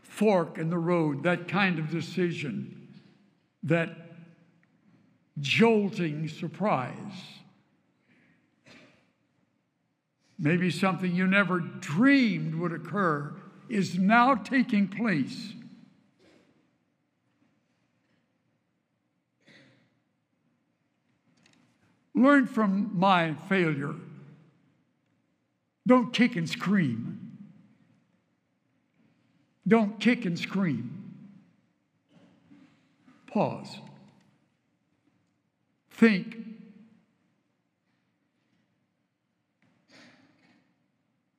fork 0.00 0.58
in 0.58 0.70
the 0.70 0.78
road, 0.78 1.24
that 1.24 1.48
kind 1.48 1.76
of 1.80 1.90
decision, 1.90 2.86
that 3.64 4.12
jolting 5.40 6.28
surprise. 6.28 6.94
Maybe 10.38 10.70
something 10.70 11.12
you 11.12 11.26
never 11.26 11.58
dreamed 11.58 12.54
would 12.54 12.70
occur 12.70 13.34
is 13.68 13.98
now 13.98 14.36
taking 14.36 14.86
place. 14.86 15.54
Learn 22.14 22.46
from 22.46 22.96
my 22.96 23.34
failure. 23.48 23.96
Don't 25.88 26.12
kick 26.12 26.36
and 26.36 26.46
scream. 26.46 27.38
Don't 29.66 29.98
kick 29.98 30.26
and 30.26 30.38
scream. 30.38 31.14
Pause. 33.26 33.78
Think. 35.90 36.36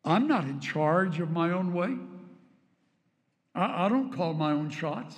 I'm 0.04 0.28
not 0.28 0.46
in 0.46 0.60
charge 0.60 1.20
of 1.20 1.30
my 1.30 1.52
own 1.52 1.72
way. 1.72 1.96
I, 3.54 3.86
I 3.86 3.90
don't 3.90 4.12
call 4.12 4.34
my 4.34 4.52
own 4.52 4.72
shots. 4.72 5.16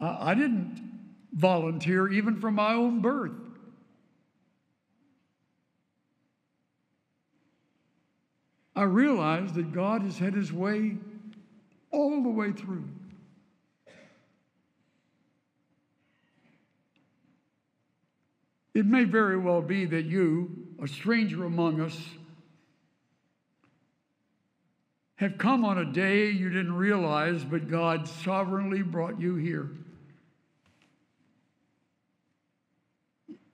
I, 0.00 0.30
I 0.30 0.34
didn't 0.34 0.82
volunteer 1.34 2.10
even 2.10 2.40
from 2.40 2.54
my 2.54 2.72
own 2.72 3.02
birth. 3.02 3.45
I 8.76 8.82
realized 8.82 9.54
that 9.54 9.72
God 9.72 10.02
has 10.02 10.18
had 10.18 10.34
his 10.34 10.52
way 10.52 10.98
all 11.90 12.22
the 12.22 12.28
way 12.28 12.52
through. 12.52 12.84
It 18.74 18.84
may 18.84 19.04
very 19.04 19.38
well 19.38 19.62
be 19.62 19.86
that 19.86 20.04
you, 20.04 20.50
a 20.82 20.86
stranger 20.86 21.46
among 21.46 21.80
us, 21.80 21.98
have 25.14 25.38
come 25.38 25.64
on 25.64 25.78
a 25.78 25.84
day 25.86 26.28
you 26.28 26.50
didn't 26.50 26.74
realize, 26.74 27.42
but 27.42 27.70
God 27.70 28.06
sovereignly 28.06 28.82
brought 28.82 29.18
you 29.18 29.36
here. 29.36 29.70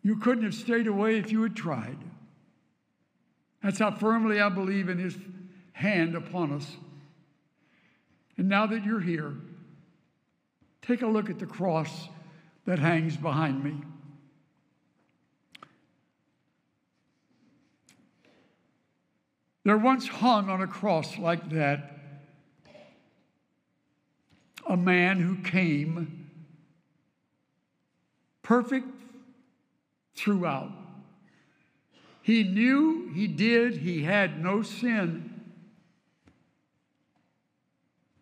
You 0.02 0.16
couldn't 0.16 0.42
have 0.42 0.54
stayed 0.54 0.88
away 0.88 1.18
if 1.18 1.30
you 1.30 1.44
had 1.44 1.54
tried. 1.54 1.98
That's 3.62 3.78
how 3.78 3.92
firmly 3.92 4.40
I 4.40 4.48
believe 4.48 4.88
in 4.88 4.98
His 4.98 5.16
hand 5.72 6.14
upon 6.14 6.52
us. 6.52 6.76
And 8.36 8.48
now 8.48 8.66
that 8.66 8.84
you're 8.84 9.00
here, 9.00 9.34
take 10.80 11.02
a 11.02 11.06
look 11.06 11.30
at 11.30 11.38
the 11.38 11.46
cross 11.46 12.08
that 12.64 12.78
hangs 12.78 13.16
behind 13.16 13.62
me. 13.62 13.76
There 19.64 19.78
once 19.78 20.08
hung 20.08 20.48
on 20.48 20.60
a 20.60 20.66
cross 20.66 21.18
like 21.18 21.50
that 21.50 21.92
a 24.68 24.76
man 24.76 25.20
who 25.20 25.36
came 25.42 26.30
perfect 28.42 28.88
throughout. 30.14 30.70
He 32.22 32.44
knew 32.44 33.10
he 33.12 33.26
did, 33.26 33.78
he 33.78 34.04
had 34.04 34.42
no 34.42 34.62
sin, 34.62 35.40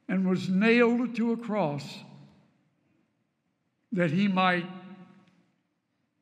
and 0.09 0.29
was 0.29 0.49
nailed 0.49 1.15
to 1.17 1.33
a 1.33 1.37
cross 1.37 1.99
that 3.93 4.11
he 4.11 4.27
might 4.27 4.67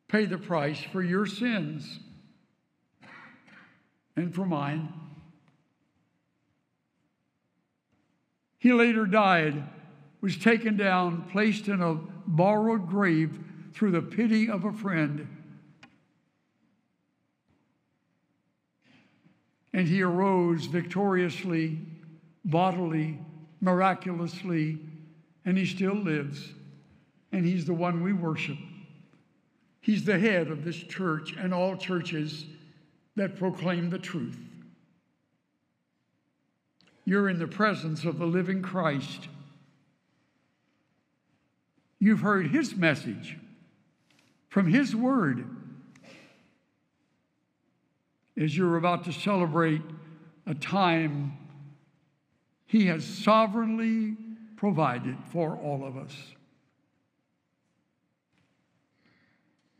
pay 0.08 0.24
the 0.24 0.38
price 0.38 0.80
for 0.80 1.02
your 1.02 1.26
sins 1.26 2.00
and 4.16 4.34
for 4.34 4.44
mine. 4.44 4.92
He 8.58 8.72
later 8.72 9.06
died, 9.06 9.62
was 10.20 10.36
taken 10.36 10.76
down, 10.76 11.28
placed 11.30 11.68
in 11.68 11.80
a 11.80 11.94
borrowed 12.26 12.88
grave 12.88 13.38
through 13.72 13.92
the 13.92 14.02
pity 14.02 14.50
of 14.50 14.64
a 14.64 14.72
friend. 14.72 15.28
And 19.78 19.86
he 19.86 20.02
arose 20.02 20.66
victoriously, 20.66 21.78
bodily, 22.44 23.16
miraculously, 23.60 24.80
and 25.44 25.56
he 25.56 25.66
still 25.66 25.94
lives. 25.94 26.52
And 27.30 27.44
he's 27.44 27.64
the 27.64 27.74
one 27.74 28.02
we 28.02 28.12
worship. 28.12 28.58
He's 29.80 30.04
the 30.04 30.18
head 30.18 30.48
of 30.48 30.64
this 30.64 30.74
church 30.74 31.32
and 31.38 31.54
all 31.54 31.76
churches 31.76 32.44
that 33.14 33.36
proclaim 33.36 33.88
the 33.88 34.00
truth. 34.00 34.40
You're 37.04 37.28
in 37.28 37.38
the 37.38 37.46
presence 37.46 38.04
of 38.04 38.18
the 38.18 38.26
living 38.26 38.62
Christ. 38.62 39.28
You've 42.00 42.22
heard 42.22 42.48
his 42.48 42.74
message 42.74 43.38
from 44.48 44.72
his 44.72 44.96
word. 44.96 45.57
As 48.40 48.56
you're 48.56 48.76
about 48.76 49.04
to 49.04 49.12
celebrate 49.12 49.82
a 50.46 50.54
time 50.54 51.36
he 52.66 52.86
has 52.86 53.04
sovereignly 53.04 54.14
provided 54.56 55.16
for 55.32 55.56
all 55.56 55.84
of 55.84 55.96
us. 55.96 56.14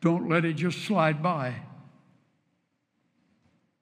Don't 0.01 0.29
let 0.29 0.45
it 0.45 0.55
just 0.55 0.85
slide 0.85 1.23
by. 1.23 1.55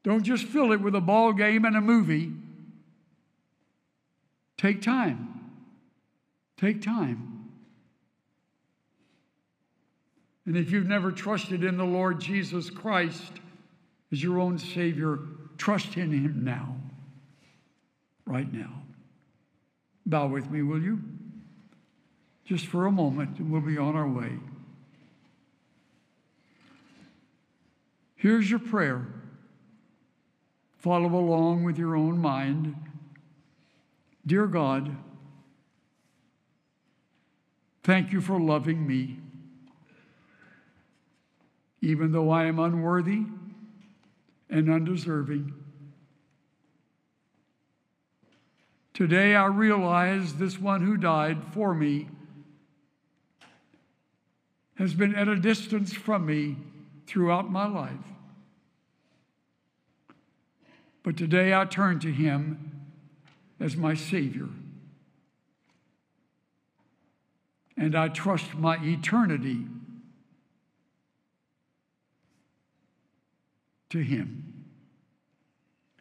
Don't 0.03 0.25
just 0.25 0.45
fill 0.45 0.73
it 0.73 0.81
with 0.81 0.95
a 0.95 1.01
ball 1.01 1.33
game 1.33 1.65
and 1.65 1.77
a 1.77 1.81
movie. 1.81 2.33
Take 4.59 4.83
time. 4.83 5.53
Take 6.57 6.83
time. 6.83 7.51
And 10.47 10.57
if 10.57 10.71
you've 10.71 10.87
never 10.87 11.13
trusted 11.13 11.63
in 11.63 11.77
the 11.77 11.85
Lord 11.85 12.21
Jesus 12.21 12.71
Christ 12.71 13.41
as 14.13 14.23
your 14.23 14.39
own 14.39 14.59
Savior, 14.59 15.19
trust 15.59 15.97
in 15.97 16.13
Him 16.13 16.45
now, 16.45 16.77
right 18.25 18.53
now. 18.53 18.83
Bow 20.05 20.29
with 20.29 20.51
me, 20.51 20.63
will 20.63 20.83
you? 20.83 21.01
Just 22.45 22.67
for 22.67 22.87
a 22.87 22.93
moment, 22.93 23.39
and 23.39 23.51
we'll 23.51 23.61
be 23.61 23.77
on 23.77 23.97
our 23.97 24.09
way. 24.09 24.39
Here's 28.15 28.49
your 28.49 28.61
prayer. 28.61 29.07
Follow 30.79 31.09
along 31.09 31.65
with 31.65 31.79
your 31.79 31.97
own 31.97 32.19
mind. 32.19 32.77
Dear 34.25 34.47
God, 34.47 34.97
thank 37.83 38.13
you 38.13 38.21
for 38.21 38.41
loving 38.41 38.87
me. 38.87 39.19
Even 41.81 42.13
though 42.13 42.31
I 42.31 42.45
am 42.45 42.59
unworthy 42.59 43.25
and 44.49 44.71
undeserving. 44.71 45.53
Today 48.95 49.35
I 49.35 49.47
realize 49.47 50.35
this 50.35 50.59
one 50.59 50.81
who 50.81 50.97
died 50.97 51.43
for 51.53 51.75
me 51.75 52.09
has 54.77 54.95
been 54.95 55.15
at 55.15 55.29
a 55.29 55.37
distance 55.37 55.93
from 55.93 56.27
me 56.27 56.57
throughout 57.07 57.51
my 57.51 57.67
life. 57.67 57.93
But 61.03 61.17
today 61.17 61.55
I 61.55 61.65
turn 61.65 61.99
to 62.01 62.13
him 62.13 62.87
as 63.61 63.77
my 63.77 63.95
Savior. 63.95 64.49
And 67.77 67.95
I 67.95 68.09
trust 68.09 68.55
my 68.55 68.79
eternity 68.83 69.67
to 73.91 73.99
Him. 73.99 74.65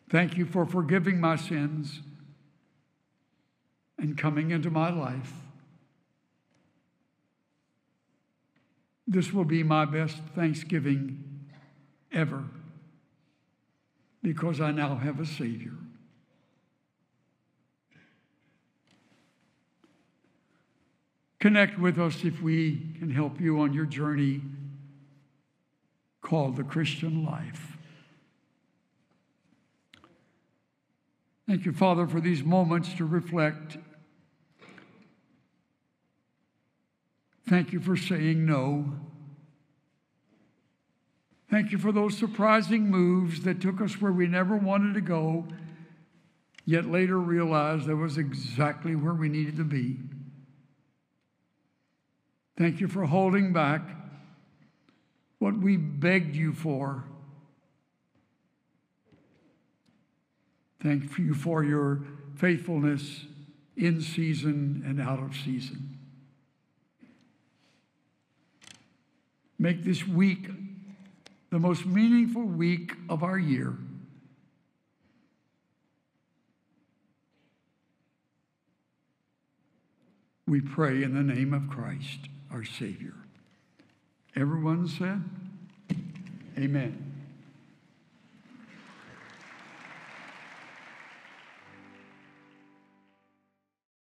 Thank 0.09 0.38
you 0.38 0.45
for 0.45 0.65
forgiving 0.65 1.19
my 1.19 1.36
sins 1.36 2.01
and 3.97 4.17
coming 4.17 4.51
into 4.51 4.69
my 4.69 4.89
life. 4.89 5.33
This 9.07 9.31
will 9.31 9.45
be 9.45 9.63
my 9.63 9.86
best 9.86 10.17
Thanksgiving 10.36 11.47
ever 12.11 12.43
because 14.23 14.59
I 14.59 14.71
now 14.71 14.95
have 14.95 15.19
a 15.19 15.25
Savior. 15.25 15.73
Connect 21.39 21.77
with 21.77 21.99
us 21.99 22.23
if 22.23 22.41
we 22.41 22.95
can 22.97 23.11
help 23.11 23.39
you 23.39 23.59
on 23.59 23.71
your 23.71 23.86
journey 23.86 24.41
called 26.21 26.55
the 26.55 26.63
Christian 26.63 27.23
life. 27.23 27.74
Thank 31.47 31.65
you, 31.65 31.73
Father, 31.73 32.07
for 32.07 32.19
these 32.19 32.43
moments 32.43 32.93
to 32.95 33.05
reflect. 33.05 33.77
Thank 37.47 37.71
you 37.71 37.79
for 37.79 37.95
saying 37.95 38.45
no. 38.45 38.93
Thank 41.51 41.71
you 41.71 41.77
for 41.77 41.91
those 41.91 42.17
surprising 42.17 42.89
moves 42.89 43.41
that 43.43 43.61
took 43.61 43.79
us 43.79 44.01
where 44.01 44.11
we 44.11 44.27
never 44.27 44.57
wanted 44.57 44.95
to 44.95 45.01
go, 45.01 45.45
yet 46.65 46.87
later 46.87 47.19
realized 47.19 47.85
that 47.85 47.95
was 47.95 48.17
exactly 48.17 48.95
where 48.95 49.13
we 49.13 49.29
needed 49.29 49.57
to 49.57 49.63
be. 49.63 49.97
Thank 52.57 52.81
you 52.81 52.87
for 52.87 53.05
holding 53.05 53.53
back 53.53 53.81
what 55.37 55.55
we 55.55 55.77
begged 55.77 56.35
you 56.35 56.53
for. 56.53 57.03
Thank 60.86 61.17
you 61.17 61.33
for 61.33 61.63
your 61.63 62.03
faithfulness 62.36 63.25
in 63.75 64.01
season 64.01 64.83
and 64.86 65.01
out 65.01 65.17
of 65.17 65.36
season. 65.36 65.97
Make 69.57 69.83
this 69.83 70.07
week 70.07 70.47
the 71.49 71.57
most 71.57 71.88
meaningful 71.88 72.43
week 72.43 72.93
of 73.09 73.23
our 73.23 73.39
year. 73.39 73.75
We 80.45 80.61
pray 80.61 81.01
in 81.01 81.15
the 81.15 81.23
name 81.23 81.51
of 81.51 81.67
Christ, 81.67 82.29
our 82.51 82.63
Savior. 82.63 83.15
Everyone 84.36 84.88
said, 84.88 85.23
Amen. 86.59 87.04